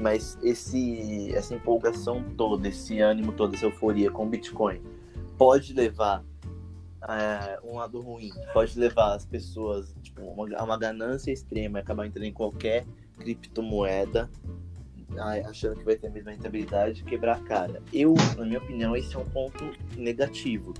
[0.00, 4.80] Mas esse essa empolgação toda, esse ânimo todo, essa euforia com Bitcoin
[5.36, 6.24] pode levar
[7.08, 12.06] é, um lado ruim, pode levar as pessoas tipo, uma, uma ganância extrema e acabar
[12.06, 12.86] entrando em qualquer
[13.18, 14.30] criptomoeda
[15.48, 17.82] achando que vai ter a mesma rentabilidade quebrar a cara.
[17.92, 20.72] Eu, na minha opinião, esse é um ponto negativo.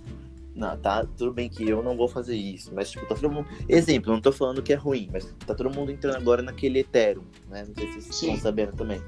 [0.54, 3.48] Não, tá, tudo bem que eu não vou fazer isso, mas tipo, tá todo mundo.
[3.68, 7.24] Exemplo, não tô falando que é ruim, mas tá todo mundo entrando agora naquele Ethereum,
[7.48, 7.64] né?
[7.66, 9.02] Não sei se vocês estão sabendo também.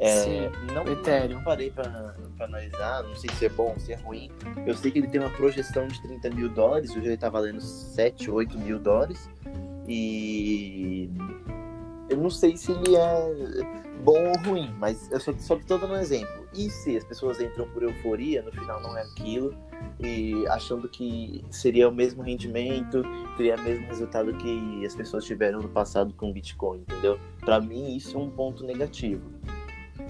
[0.00, 1.44] É, Sim, não, Ethereum.
[1.44, 1.84] parei pra,
[2.36, 4.32] pra, analisar, não sei se é bom, se é ruim.
[4.66, 7.60] Eu sei que ele tem uma projeção de 30 mil dólares, hoje ele tá valendo
[7.60, 9.30] 7, 8 mil dólares.
[9.86, 11.08] E
[12.10, 15.94] eu não sei se ele é bom ou ruim, mas eu só, só tô dando
[15.94, 16.48] um exemplo.
[16.52, 19.54] E se as pessoas entram por euforia, no final não é aquilo,
[20.00, 23.02] e achando que seria o mesmo rendimento,
[23.36, 27.18] teria o mesmo resultado que as pessoas tiveram no passado com Bitcoin, entendeu?
[27.40, 29.22] Para mim isso é um ponto negativo.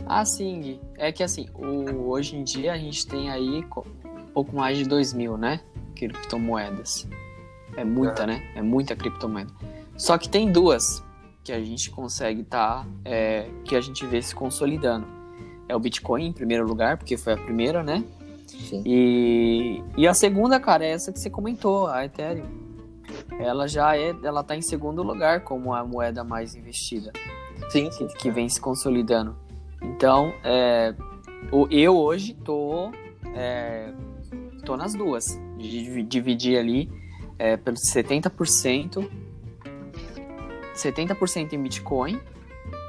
[0.07, 4.57] Ah, sim, é que assim, o, hoje em dia a gente tem aí um pouco
[4.57, 5.61] mais de 2 mil, né?
[5.95, 7.09] Criptomoedas.
[7.77, 8.43] É muita, né?
[8.55, 9.53] É muita criptomoeda.
[9.97, 11.03] Só que tem duas
[11.45, 15.07] que a gente consegue tá, é, que a gente vê se consolidando.
[15.69, 18.05] É o Bitcoin em primeiro lugar, porque foi a primeira, né?
[18.59, 18.83] Sim.
[18.87, 22.47] E, e a segunda, cara, é essa que você comentou, a Ethereum.
[23.39, 27.13] Ela já é, ela tá em segundo lugar como a moeda mais investida.
[27.71, 28.07] Sim, sim.
[28.07, 29.37] Que, que vem se consolidando.
[29.83, 30.95] Então, é,
[31.71, 32.91] eu hoje tô,
[33.35, 33.93] é,
[34.65, 35.39] tô nas duas.
[36.09, 36.91] Dividir ali
[37.39, 39.09] é, pelos 70%
[40.75, 42.21] 70% em Bitcoin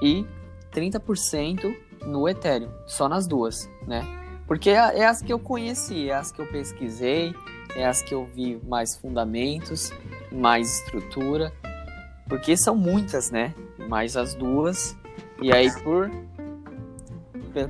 [0.01, 0.25] e
[0.71, 4.01] 30% no Ethereum, só nas duas, né?
[4.47, 7.33] Porque é, é as que eu conheci, é as que eu pesquisei,
[7.75, 9.91] é as que eu vi mais fundamentos,
[10.31, 11.51] mais estrutura,
[12.27, 13.53] porque são muitas, né?
[13.87, 14.97] Mais as duas.
[15.41, 16.09] E aí por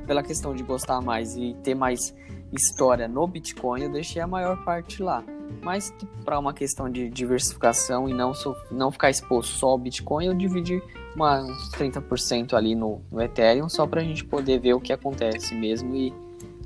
[0.06, 2.14] pela questão de gostar mais e ter mais
[2.52, 5.22] história no Bitcoin, eu deixei a maior parte lá.
[5.62, 5.94] Mas
[6.24, 8.32] para uma questão de diversificação e não,
[8.70, 10.82] não ficar exposto só ao Bitcoin, eu dividi
[11.16, 15.54] uns 30% ali no, no Ethereum, só para a gente poder ver o que acontece
[15.54, 16.12] mesmo e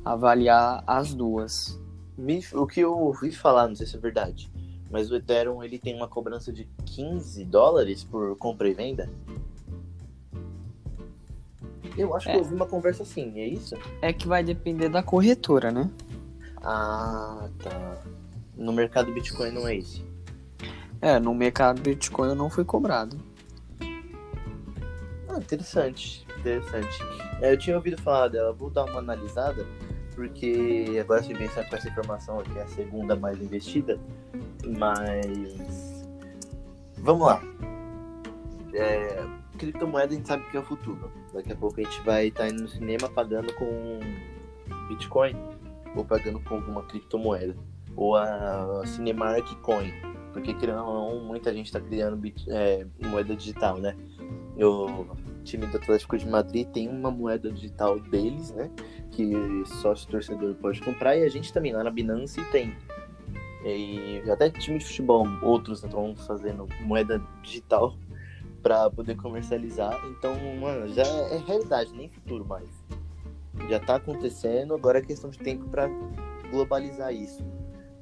[0.09, 1.79] avaliar as duas.
[2.55, 4.51] O que eu ouvi falar, não sei se é verdade,
[4.91, 9.09] mas o Ethereum ele tem uma cobrança de 15 dólares por compra e venda?
[11.97, 12.33] Eu acho é.
[12.33, 13.77] que eu ouvi uma conversa assim, é isso?
[14.01, 15.91] É que vai depender da corretora, né?
[16.63, 18.03] Ah, tá.
[18.57, 20.05] No mercado Bitcoin não é isso.
[21.01, 23.17] É, no mercado Bitcoin eu não fui cobrado.
[25.29, 26.99] Ah, interessante, interessante.
[27.41, 29.65] É, eu tinha ouvido falar dela, vou dar uma analisada,
[30.19, 34.01] porque agora se pensar com essa informação aqui é a segunda mais investida,
[34.77, 36.05] mas
[36.97, 37.41] vamos lá.
[38.75, 39.25] É,
[39.57, 41.13] criptomoeda a gente sabe que é o futuro.
[41.33, 44.01] Daqui a pouco a gente vai estar tá indo no cinema pagando com
[44.89, 45.37] Bitcoin
[45.95, 47.55] ou pagando com alguma criptomoeda.
[47.95, 49.93] Ou a Cinemark Coin.
[50.33, 53.97] Porque querendo ou não, muita gente está criando bit, é, moeda digital, né?
[54.57, 55.07] O
[55.45, 58.69] time do Atlético de Madrid tem uma moeda digital deles, né?
[59.11, 59.33] Que
[59.67, 62.75] sócio torcedor pode comprar e a gente também lá na Binance tem.
[63.65, 67.95] E até time de futebol, outros estão fazendo moeda digital
[68.63, 70.01] para poder comercializar.
[70.07, 72.69] Então, mano, já é realidade, nem futuro mais.
[73.69, 75.89] Já tá acontecendo, agora é questão de tempo para
[76.51, 77.45] globalizar isso.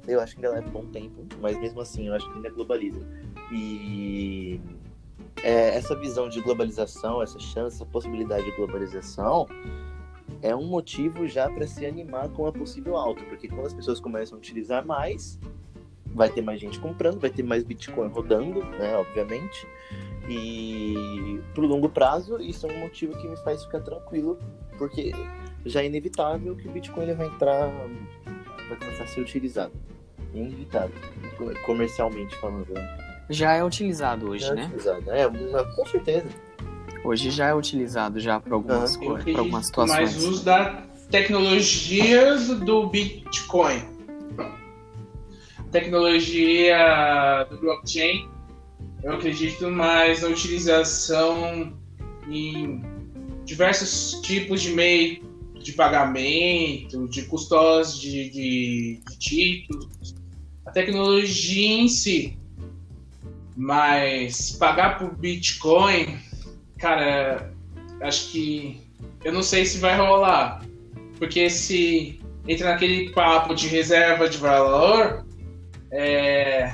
[0.07, 2.49] Eu acho que ainda leva um bom tempo, mas mesmo assim eu acho que ainda
[2.49, 3.05] globaliza.
[3.51, 4.61] E
[5.43, 9.47] é, essa visão de globalização, essa chance, essa possibilidade de globalização
[10.41, 13.99] é um motivo já para se animar com a possível alta, porque quando as pessoas
[13.99, 15.39] começam a utilizar mais,
[16.05, 19.67] vai ter mais gente comprando, vai ter mais Bitcoin rodando, né, obviamente.
[20.29, 24.37] E pro longo prazo, isso é um motivo que me faz ficar tranquilo,
[24.77, 25.11] porque
[25.65, 27.71] já é inevitável que o Bitcoin ele vai entrar,
[28.67, 29.73] vai começar a ser utilizado.
[30.33, 30.95] É inevitável,
[31.65, 32.73] comercialmente falando.
[32.73, 33.25] Né?
[33.29, 34.65] Já é utilizado hoje, já é né?
[34.65, 35.11] Utilizado.
[35.11, 35.25] É,
[35.75, 36.27] com certeza.
[37.07, 39.05] Hoje já é utilizado já para algumas uhum.
[39.05, 40.13] coisas, para algumas situações.
[40.13, 42.35] Mais uso da tecnologia
[42.65, 43.81] do Bitcoin.
[45.71, 48.27] Tecnologia do blockchain
[49.03, 51.73] eu acredito mais na utilização
[52.29, 52.83] em
[53.45, 55.23] diversos tipos de meio
[55.61, 60.13] de pagamento, de custódia de, de, de títulos,
[60.65, 62.37] a tecnologia em si.
[63.55, 66.19] Mas pagar por Bitcoin,
[66.77, 67.51] cara,
[68.01, 68.81] acho que
[69.23, 70.63] eu não sei se vai rolar.
[71.17, 75.25] Porque se entra naquele papo de reserva de valor,
[75.91, 76.73] é,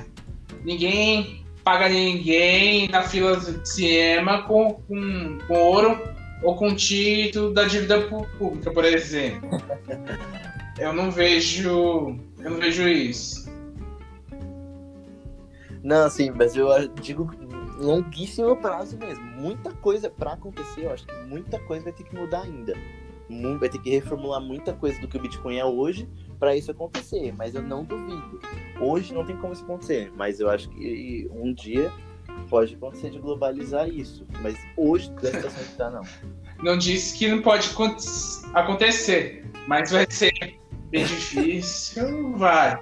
[0.64, 7.64] ninguém paga ninguém na fila de cinema com, com, com ouro ou com título da
[7.64, 9.50] dívida pública, por exemplo.
[10.78, 12.20] Eu não vejo.
[12.40, 13.50] Eu não vejo isso.
[15.82, 16.68] Não, sim, mas eu
[17.02, 17.32] digo
[17.78, 19.24] longuíssimo prazo mesmo.
[19.24, 22.74] Muita coisa para acontecer, eu acho que muita coisa vai ter que mudar ainda.
[23.60, 26.08] Vai ter que reformular muita coisa do que o Bitcoin é hoje
[26.40, 28.40] para isso acontecer, mas eu não duvido.
[28.80, 31.92] Hoje não tem como isso acontecer, mas eu acho que um dia
[32.50, 36.04] pode acontecer de globalizar isso, mas hoje da situação que tá não.
[36.62, 37.70] Não disse que não pode
[38.54, 40.60] acontecer, mas vai ser
[40.90, 42.78] bem difícil, vai.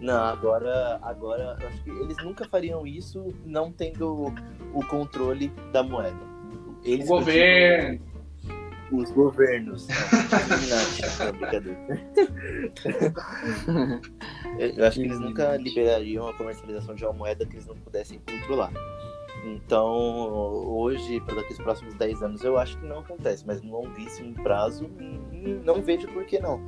[0.00, 4.32] Não, agora, agora, eu acho que eles nunca fariam isso não tendo
[4.74, 6.30] o controle da moeda.
[6.82, 8.10] Eles o governo
[8.92, 9.86] os governos.
[9.88, 11.78] Não, brincadeira.
[14.76, 18.18] Eu acho que eles nunca liberariam a comercialização de uma moeda que eles não pudessem
[18.18, 18.72] controlar.
[19.44, 19.96] Então,
[20.66, 24.34] hoje, para daqui os próximos 10 anos, eu acho que não acontece, mas no longuíssimo
[24.42, 24.90] prazo,
[25.64, 26.60] não vejo por que não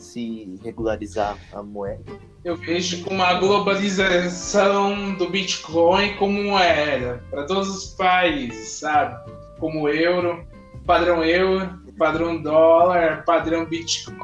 [0.00, 2.12] se regularizar a moeda.
[2.44, 9.30] Eu vejo uma globalização do Bitcoin como moeda para todos os países, sabe?
[9.58, 10.44] Como o euro,
[10.86, 14.16] padrão euro, padrão dólar, padrão Bitcoin.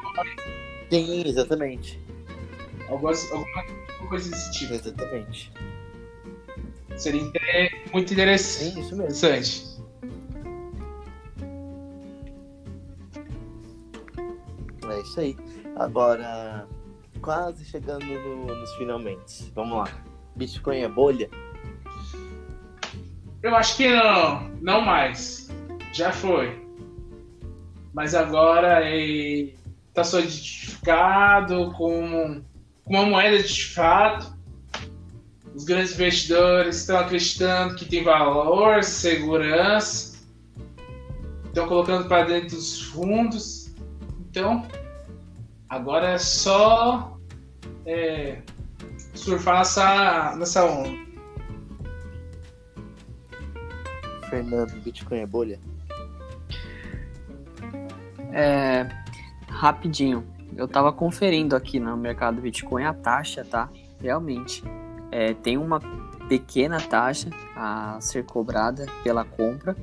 [0.90, 2.00] Sim, exatamente.
[2.88, 3.62] Algumas, alguma
[4.08, 4.72] coisa desse tipo.
[4.74, 5.52] Exatamente.
[6.96, 7.30] Seria
[7.92, 8.72] muito interessante.
[8.72, 9.28] Sim, isso mesmo.
[14.90, 15.36] É isso aí.
[15.76, 16.66] Agora,
[17.20, 19.52] quase chegando no, nos finalmente.
[19.54, 19.88] Vamos lá.
[20.34, 21.28] Bitcoin é bolha?
[23.42, 25.50] Eu acho que não, não mais.
[25.92, 26.66] Já foi.
[27.92, 32.42] Mas agora está solidificado com
[32.86, 34.34] uma moeda de fato.
[35.54, 40.26] Os grandes investidores estão acreditando que tem valor, segurança,
[41.46, 43.74] estão colocando para dentro dos fundos.
[44.30, 44.66] Então,
[45.68, 47.18] agora é só
[47.84, 48.42] é,
[49.14, 51.06] surfar nessa, nessa onda.
[54.28, 55.60] Fernando, Bitcoin é bolha?
[58.32, 58.88] É,
[59.48, 60.26] rapidinho.
[60.56, 63.68] Eu tava conferindo aqui no mercado Bitcoin a taxa, tá?
[64.00, 64.62] Realmente.
[65.10, 65.80] É, tem uma
[66.28, 69.76] pequena taxa a ser cobrada pela compra.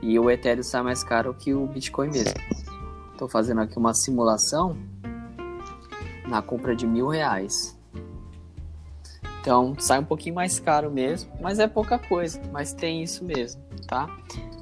[0.00, 2.34] E o Ethereum sai mais caro que o Bitcoin mesmo.
[3.14, 4.76] Estou fazendo aqui uma simulação
[6.26, 7.78] na compra de mil reais.
[9.40, 12.42] Então sai um pouquinho mais caro mesmo, mas é pouca coisa.
[12.52, 14.08] Mas tem isso mesmo, tá?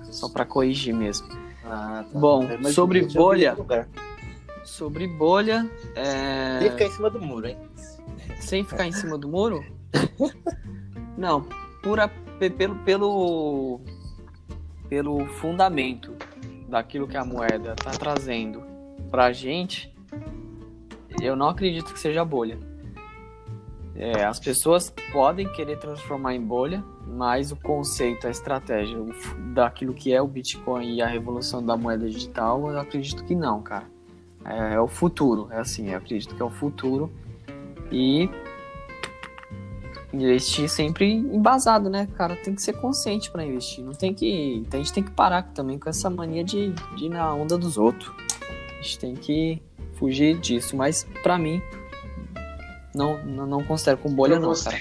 [0.04, 1.26] Só para corrigir mesmo.
[1.64, 2.18] Ah, tá.
[2.18, 3.56] Bom, sobre bolha.
[4.64, 5.66] Sobre bolha.
[5.96, 6.58] É...
[6.60, 7.58] Sem ficar em cima do muro, hein?
[8.38, 9.64] Sem ficar em cima do muro?
[11.16, 11.46] Não,
[11.82, 12.10] pura,
[12.58, 13.80] pelo, pelo,
[14.90, 16.14] pelo fundamento
[16.72, 18.62] daquilo que a moeda está trazendo
[19.10, 19.94] pra gente,
[21.20, 22.58] eu não acredito que seja bolha.
[23.94, 28.96] É, as pessoas podem querer transformar em bolha, mas o conceito, a estratégia
[29.52, 33.60] daquilo que é o Bitcoin e a revolução da moeda digital, eu acredito que não,
[33.62, 33.84] cara.
[34.42, 37.12] É, é o futuro, é assim, eu acredito que é o futuro.
[37.90, 38.30] E
[40.12, 42.36] investir sempre embasado, né, cara?
[42.36, 43.82] Tem que ser consciente para investir.
[43.84, 44.66] Não tem que.
[44.72, 47.78] A gente tem que parar também com essa mania de, de ir na onda dos
[47.78, 48.12] outros.
[48.78, 49.62] A gente tem que
[49.94, 50.76] fugir disso.
[50.76, 51.62] Mas para mim,
[52.94, 54.76] não, não, não considero com bolha, não, cara.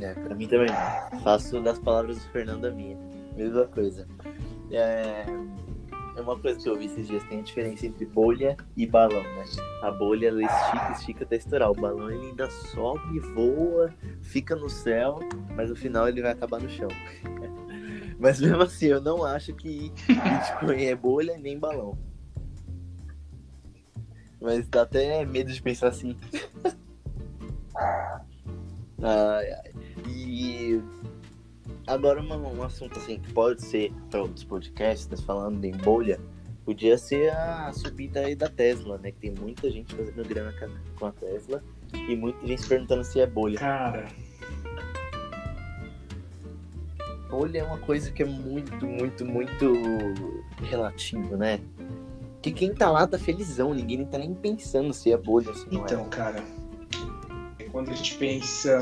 [0.00, 1.20] É, pra mim também não.
[1.20, 2.96] Faço das palavras do Fernando a minha.
[3.36, 4.06] Mesma coisa.
[4.70, 5.24] É,
[6.18, 9.22] é uma coisa que eu vi esses dias, tem a diferença entre bolha e balão,
[9.22, 9.44] né?
[9.82, 11.70] A bolha ela estica, estica até estourar.
[11.70, 15.20] O balão ele ainda sobe, voa, fica no céu,
[15.54, 16.88] mas no final ele vai acabar no chão.
[18.18, 21.96] mas mesmo assim, eu não acho que Bitcoin é bolha nem balão.
[24.40, 26.16] Mas dá até medo de pensar assim.
[29.02, 29.72] ai, ai.
[30.08, 30.80] E
[31.88, 36.20] agora um, um assunto assim que pode ser para outros podcasts falando em bolha,
[36.64, 39.10] podia ser a subida aí da Tesla, né?
[39.10, 40.54] Que tem muita gente fazendo grana
[40.98, 41.62] com a Tesla
[41.92, 43.58] e muita gente se perguntando se é bolha.
[43.58, 44.06] Cara.
[47.30, 49.72] Bolha é uma coisa que é muito, muito, muito
[50.62, 51.60] relativo, né?
[52.40, 55.82] Que quem tá lá tá felizão, ninguém tá nem pensando se é bolha, se não
[55.82, 56.08] então, é.
[56.08, 56.44] cara,
[57.70, 58.80] quando a gente pensa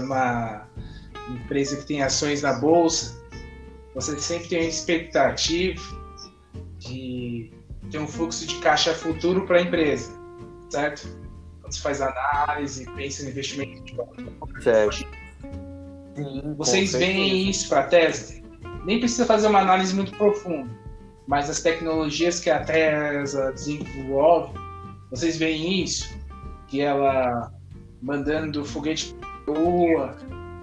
[1.30, 3.20] empresa que tem ações na bolsa,
[3.94, 5.80] você sempre tem uma expectativa
[6.78, 7.50] de
[7.90, 10.12] ter um fluxo de caixa futuro para a empresa,
[10.70, 11.08] certo?
[11.60, 15.06] Quando você faz análise, pensa no investimento de certo.
[16.14, 18.36] Sim, Vocês veem isso para a Tesla?
[18.84, 20.86] Nem precisa fazer uma análise muito profunda
[21.26, 24.52] mas as tecnologias que a Tesla desenvolve,
[25.10, 26.16] vocês veem isso?
[26.68, 27.52] Que ela
[28.00, 29.14] mandando foguete
[29.44, 30.16] para rua,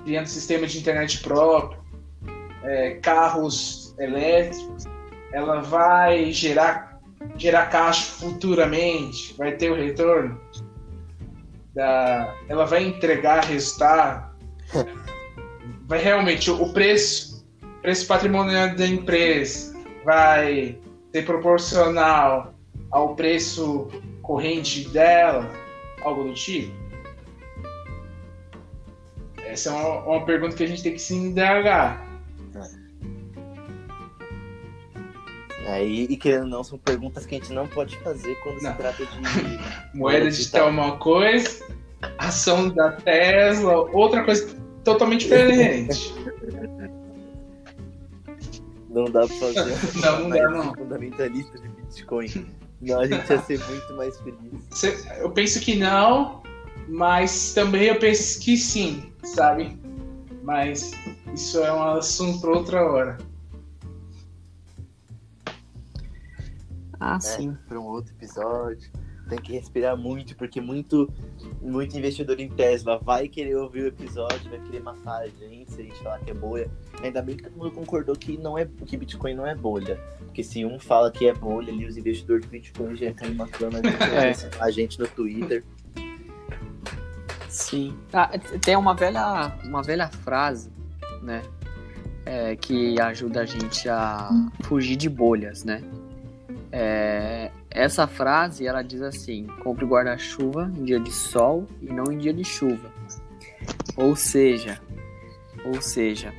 [0.04, 1.82] criando sistema de internet próprio,
[2.64, 4.86] é, carros elétricos,
[5.32, 7.00] ela vai gerar,
[7.38, 10.40] gerar caixa futuramente, vai ter o retorno,
[11.74, 14.32] da, ela vai entregar resultado,
[15.88, 17.46] vai realmente o preço,
[17.82, 19.74] preço patrimonial da empresa
[20.04, 20.78] vai
[21.12, 22.54] ser proporcional
[22.92, 23.90] ao preço
[24.22, 25.50] corrente dela,
[26.02, 26.83] algo do tipo?
[29.54, 32.04] Essa é uma, uma pergunta que a gente tem que se indagar.
[35.68, 38.72] Aí, e querendo ou não, são perguntas que a gente não pode fazer quando não.
[38.72, 39.20] se trata de.
[39.94, 41.66] Moeda digital é uma coisa,
[42.18, 46.14] ação da Tesla, outra coisa totalmente diferente.
[48.90, 49.76] Não dá pra fazer
[50.06, 50.76] não, não dá, não.
[50.76, 52.46] fundamentalista de Bitcoin.
[52.80, 55.04] Não, a gente ia ser muito mais feliz.
[55.18, 56.44] Eu penso que não,
[56.88, 59.78] mas também eu penso que sim, sabe?
[60.44, 60.92] Mas
[61.34, 63.18] isso é um assunto para outra hora.
[67.00, 67.58] Ah, é, sim.
[67.68, 68.92] Para um outro episódio
[69.30, 71.12] tem que respirar muito, porque muito,
[71.62, 75.82] muito investidor em Tesla vai querer ouvir o episódio, vai querer matar a gente se
[75.82, 76.70] a gente falar que é bolha.
[77.02, 80.00] Ainda bem que todo mundo concordou que, não é, que Bitcoin não é bolha.
[80.20, 83.78] Porque se um fala que é bolha, ali os investidores de Bitcoin já estão matando
[83.78, 84.50] a gente, é.
[84.60, 85.64] a gente no Twitter.
[87.54, 87.96] Sim.
[88.12, 88.32] Ah,
[88.62, 90.72] tem uma velha, uma velha frase
[91.24, 91.42] né?
[92.26, 94.30] É, que ajuda a gente a
[94.64, 95.84] fugir de bolhas, né?
[96.72, 102.18] É, essa frase ela diz assim: compre guarda-chuva em dia de sol e não em
[102.18, 102.92] dia de chuva.
[103.98, 104.82] Ou seja,
[105.66, 106.34] ou seja,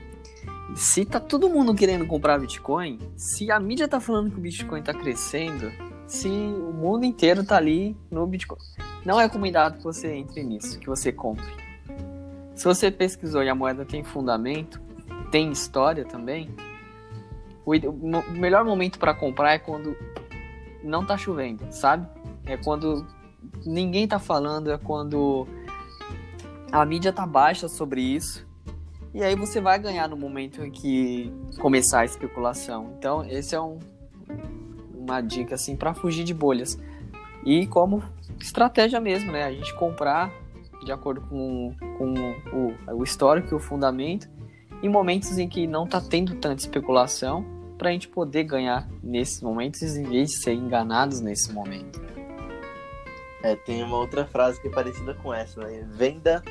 [0.75, 4.83] se tá todo mundo querendo comprar Bitcoin, se a mídia tá falando que o Bitcoin
[4.83, 5.71] tá crescendo,
[6.07, 8.59] se o mundo inteiro tá ali no Bitcoin,
[9.05, 11.45] não é recomendado que você entre nisso, que você compre.
[12.55, 14.81] Se você pesquisou e a moeda tem fundamento,
[15.31, 16.55] tem história também,
[17.67, 19.97] o, o melhor momento para comprar é quando
[20.83, 22.07] não tá chovendo, sabe?
[22.45, 23.07] É quando
[23.65, 25.47] ninguém tá falando, é quando
[26.71, 28.47] a mídia tá baixa sobre isso.
[29.15, 32.95] E aí você vai ganhar no momento em que começar a especulação.
[32.99, 33.79] Então, esse é um,
[34.93, 36.79] uma dica assim para fugir de bolhas.
[37.45, 38.03] E como
[38.41, 39.45] estratégia mesmo, né?
[39.45, 40.32] A gente comprar
[40.85, 42.14] de acordo com, com
[42.53, 44.28] o, o histórico e o fundamento
[44.82, 47.45] em momentos em que não tá tendo tanta especulação
[47.78, 52.01] para a gente poder ganhar nesses momentos em vez de ser enganados nesse momento.
[53.43, 55.87] É, tem uma outra frase que é parecida com essa, né?
[55.93, 56.43] Venda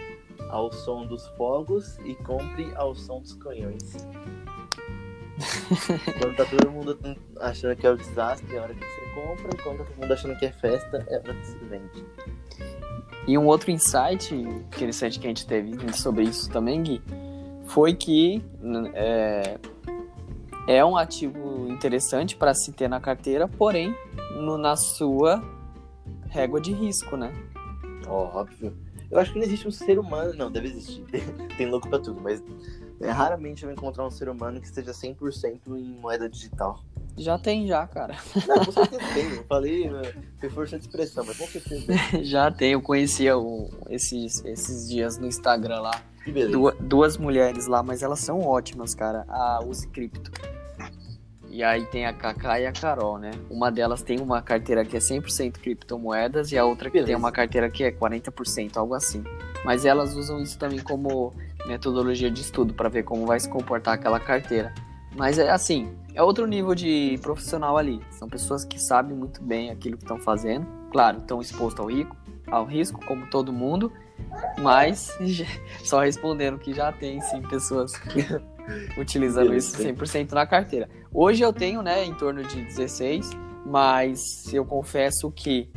[0.50, 3.94] ao som dos fogos e compre ao som dos canhões.
[6.20, 6.98] quando tá todo mundo
[7.40, 10.02] achando que é o desastre, é a hora que você compra, e quando tá todo
[10.02, 12.06] mundo achando que é festa, é a hora que você vende.
[13.28, 17.02] E um outro insight interessante que a gente teve sobre isso também, Gui,
[17.66, 18.44] foi que
[18.94, 19.58] é,
[20.68, 23.96] é um ativo interessante para se ter na carteira, porém,
[24.36, 25.42] no, na sua
[26.30, 27.34] régua de risco, né?
[28.08, 28.76] Óbvio.
[29.14, 31.04] Eu acho que não existe um ser humano, não, deve existir.
[31.56, 32.44] Tem louco pra tudo, mas
[33.00, 36.84] é, raramente eu vou encontrar um ser humano que esteja 100% em moeda digital.
[37.16, 38.16] Já tem, já, cara.
[38.48, 39.36] Não, com certeza tem.
[39.36, 40.02] Eu falei, né,
[40.40, 41.86] foi força de expressão, mas com certeza
[42.26, 46.02] já tem, eu conhecia o, esses, esses dias no Instagram lá.
[46.24, 46.52] Que beleza.
[46.52, 49.26] Duas, duas mulheres lá, mas elas são ótimas, cara.
[49.30, 50.32] A Use Cripto.
[51.54, 53.30] E aí tem a Kaká e a Carol, né?
[53.48, 57.06] Uma delas tem uma carteira que é 100% criptomoedas e a outra que Beleza.
[57.10, 59.24] tem uma carteira que é 40%, algo assim.
[59.64, 61.32] Mas elas usam isso também como
[61.68, 64.74] metodologia de estudo para ver como vai se comportar aquela carteira.
[65.16, 68.02] Mas é assim, é outro nível de profissional ali.
[68.10, 70.66] São pessoas que sabem muito bem aquilo que estão fazendo.
[70.92, 73.94] Claro, estão expostos ao risco, ao risco, como todo mundo.
[74.60, 75.16] Mas
[75.86, 77.94] só respondendo que já tem sim pessoas
[78.98, 80.90] utilizando isso 100% na carteira.
[81.14, 83.30] Hoje eu tenho, né, em torno de 16,
[83.66, 85.70] mas eu confesso que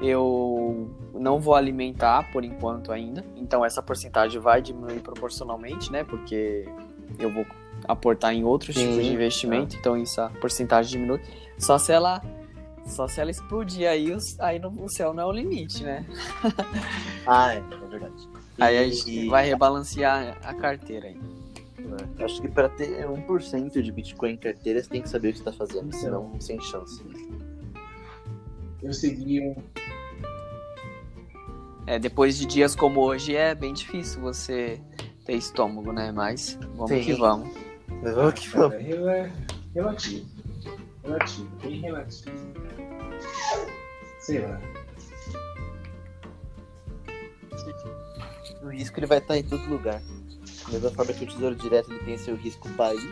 [0.00, 3.24] eu não vou alimentar por enquanto ainda.
[3.36, 6.04] Então essa porcentagem vai diminuir proporcionalmente, né?
[6.04, 6.68] Porque
[7.18, 7.44] eu vou
[7.86, 11.20] aportar em outros Sim, tipos de investimento, então isso a porcentagem diminui.
[11.58, 12.22] Só se ela
[12.86, 16.06] só se ela explodir aí, aí no, o céu não é o limite, né?
[17.26, 18.28] ah, é, é verdade.
[18.58, 21.20] Aí a gente vai rebalancear a carteira aí.
[22.18, 25.32] É, acho que para ter 1% de Bitcoin em carteira, você tem que saber o
[25.32, 27.02] que está fazendo, então, senão sem chance.
[28.82, 29.56] Eu segui um.
[31.86, 34.80] É, depois de dias como hoje é bem difícil você
[35.24, 36.12] ter estômago, né?
[36.12, 37.02] Mas vamos Sim.
[37.02, 37.48] que vamos.
[38.02, 38.74] Vamos que vamos.
[38.74, 39.30] É
[39.74, 40.26] relativo.
[41.02, 42.36] Relativo, bem relativo.
[44.20, 44.60] Sei lá.
[48.62, 50.02] O risco ele vai estar em todo lugar.
[50.68, 53.02] Da mesma forma que o Tesouro Direto ele tem seu risco país,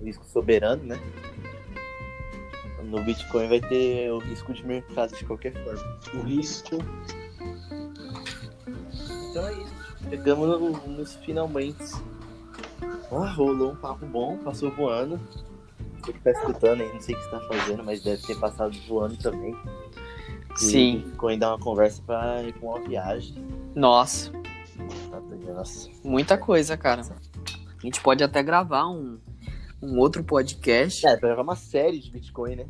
[0.00, 1.00] o risco soberano, né?
[2.82, 5.98] No Bitcoin vai ter o risco de mercado de qualquer forma.
[6.14, 6.78] O risco.
[9.30, 9.80] Então é isso.
[10.08, 11.84] Chegamos no, nos finalmente.
[13.12, 15.20] Ah, rolou um papo bom, passou voando.
[16.00, 18.36] Você que tá escutando aí, não sei o que você tá fazendo, mas deve ter
[18.40, 19.56] passado voando também.
[20.56, 21.04] Sim.
[21.10, 23.36] ficou ainda uma conversa pra ir com uma viagem.
[23.74, 24.32] Nossa.
[25.46, 25.88] Nossa.
[26.04, 27.02] Muita coisa, cara.
[27.02, 29.18] A gente pode até gravar um,
[29.82, 31.06] um outro podcast.
[31.06, 32.66] É, pra gravar uma série de Bitcoin, né?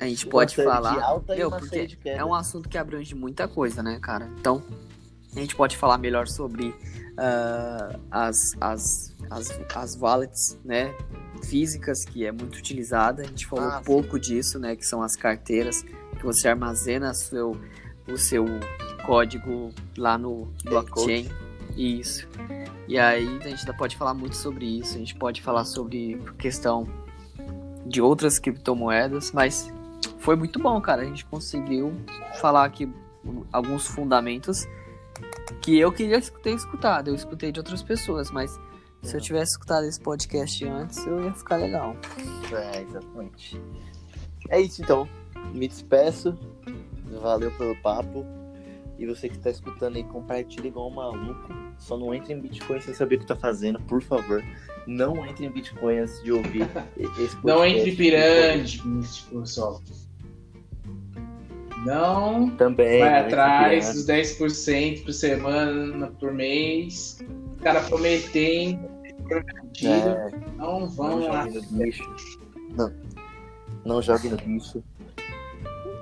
[0.00, 0.94] A gente pode falar.
[1.28, 4.30] Meu, porque é um assunto que abrange muita coisa, né, cara?
[4.38, 4.62] Então,
[5.34, 10.94] a gente pode falar melhor sobre uh, as, as, as, as wallets, né?
[11.44, 13.22] Físicas, que é muito utilizada.
[13.22, 14.76] A gente falou ah, um pouco disso, né?
[14.76, 17.56] Que são as carteiras que você armazena seu,
[18.08, 18.46] o seu
[19.04, 21.28] código lá no blockchain.
[21.76, 22.28] Isso.
[22.88, 24.96] E aí a gente ainda pode falar muito sobre isso.
[24.96, 26.86] A gente pode falar sobre questão
[27.86, 29.72] de outras criptomoedas, mas
[30.18, 31.02] foi muito bom, cara.
[31.02, 31.94] A gente conseguiu
[32.40, 32.88] falar aqui
[33.52, 34.66] alguns fundamentos
[35.60, 37.08] que eu queria ter escutado.
[37.08, 38.58] Eu escutei de outras pessoas, mas
[39.02, 41.96] se eu tivesse escutado esse podcast antes, eu ia ficar legal.
[42.52, 43.60] É, exatamente.
[44.48, 45.08] É isso então.
[45.52, 46.38] Me despeço.
[47.20, 48.24] Valeu pelo papo.
[48.98, 51.52] E você que tá escutando aí, compartilha igual um maluco.
[51.78, 54.42] Só não entre em Bitcoin sem saber o que tá fazendo, por favor.
[54.86, 56.62] Não entre em Bitcoin antes de ouvir
[56.96, 57.44] esse podcast.
[57.44, 58.82] Não entre pirâmide,
[59.30, 59.80] pessoal.
[61.84, 63.00] Não Também.
[63.00, 67.18] vai não atrás dos 10% por semana, por mês.
[67.58, 68.88] O cara prometendo,
[69.24, 70.08] prometido.
[70.10, 71.46] É, Não vão não lá.
[72.76, 72.92] Não.
[73.84, 74.82] Não jogue no lixo.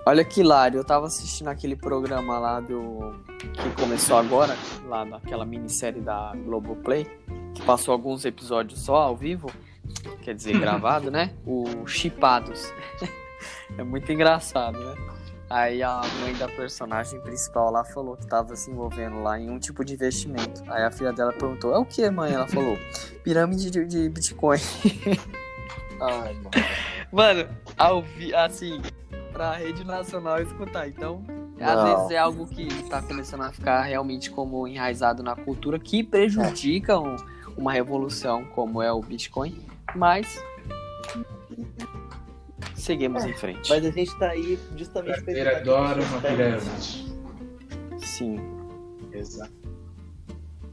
[0.06, 3.14] Olha que hilário, eu tava assistindo aquele programa lá do.
[3.52, 7.06] que começou agora, lá naquela minissérie da Globoplay,
[7.54, 9.50] que passou alguns episódios só ao vivo,
[10.22, 11.34] quer dizer, gravado, né?
[11.46, 12.72] O Chipados.
[13.76, 14.94] é muito engraçado, né?
[15.50, 19.58] Aí a mãe da personagem principal lá falou que tava se envolvendo lá em um
[19.58, 20.62] tipo de investimento.
[20.68, 22.32] Aí a filha dela perguntou: É o que, mãe?
[22.32, 22.78] Ela falou:
[23.22, 24.60] Pirâmide de, de Bitcoin.
[26.00, 26.50] Ai, mano.
[27.12, 28.80] Mano, ao vi, assim,
[29.40, 30.86] pra rede nacional escutar.
[30.86, 31.24] Então,
[31.58, 31.96] às Não.
[31.96, 36.98] vezes é algo que tá começando a ficar realmente como enraizado na cultura, que prejudica
[37.00, 37.16] um-
[37.56, 39.58] uma revolução como é o Bitcoin,
[39.96, 40.44] mas
[42.74, 43.70] seguimos em frente.
[43.70, 47.14] Mas a gente tá aí justamente adora pessoas uma pirâmide.
[47.98, 48.38] Sim.
[49.10, 49.52] Exato.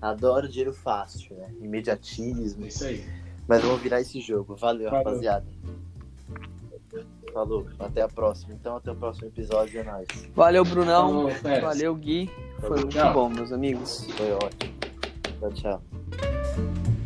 [0.02, 1.54] Adoro dinheiro fácil, né?
[1.62, 2.66] Imediatismo.
[2.66, 3.06] É isso aí.
[3.48, 4.58] Mas vamos virar esse jogo.
[4.58, 5.06] Valeu, Falou.
[5.06, 5.46] rapaziada.
[7.38, 7.68] Falou.
[7.78, 8.56] Até a próxima.
[8.56, 9.80] Então, até o próximo episódio.
[9.80, 10.08] É nóis.
[10.36, 11.30] Valeu, Brunão.
[11.30, 11.62] Falou.
[11.62, 12.32] Valeu, Gui.
[12.60, 13.14] Foi muito Tchau.
[13.14, 14.08] bom, meus amigos.
[14.14, 14.74] Foi ótimo.
[15.40, 16.97] Tchau, tchau.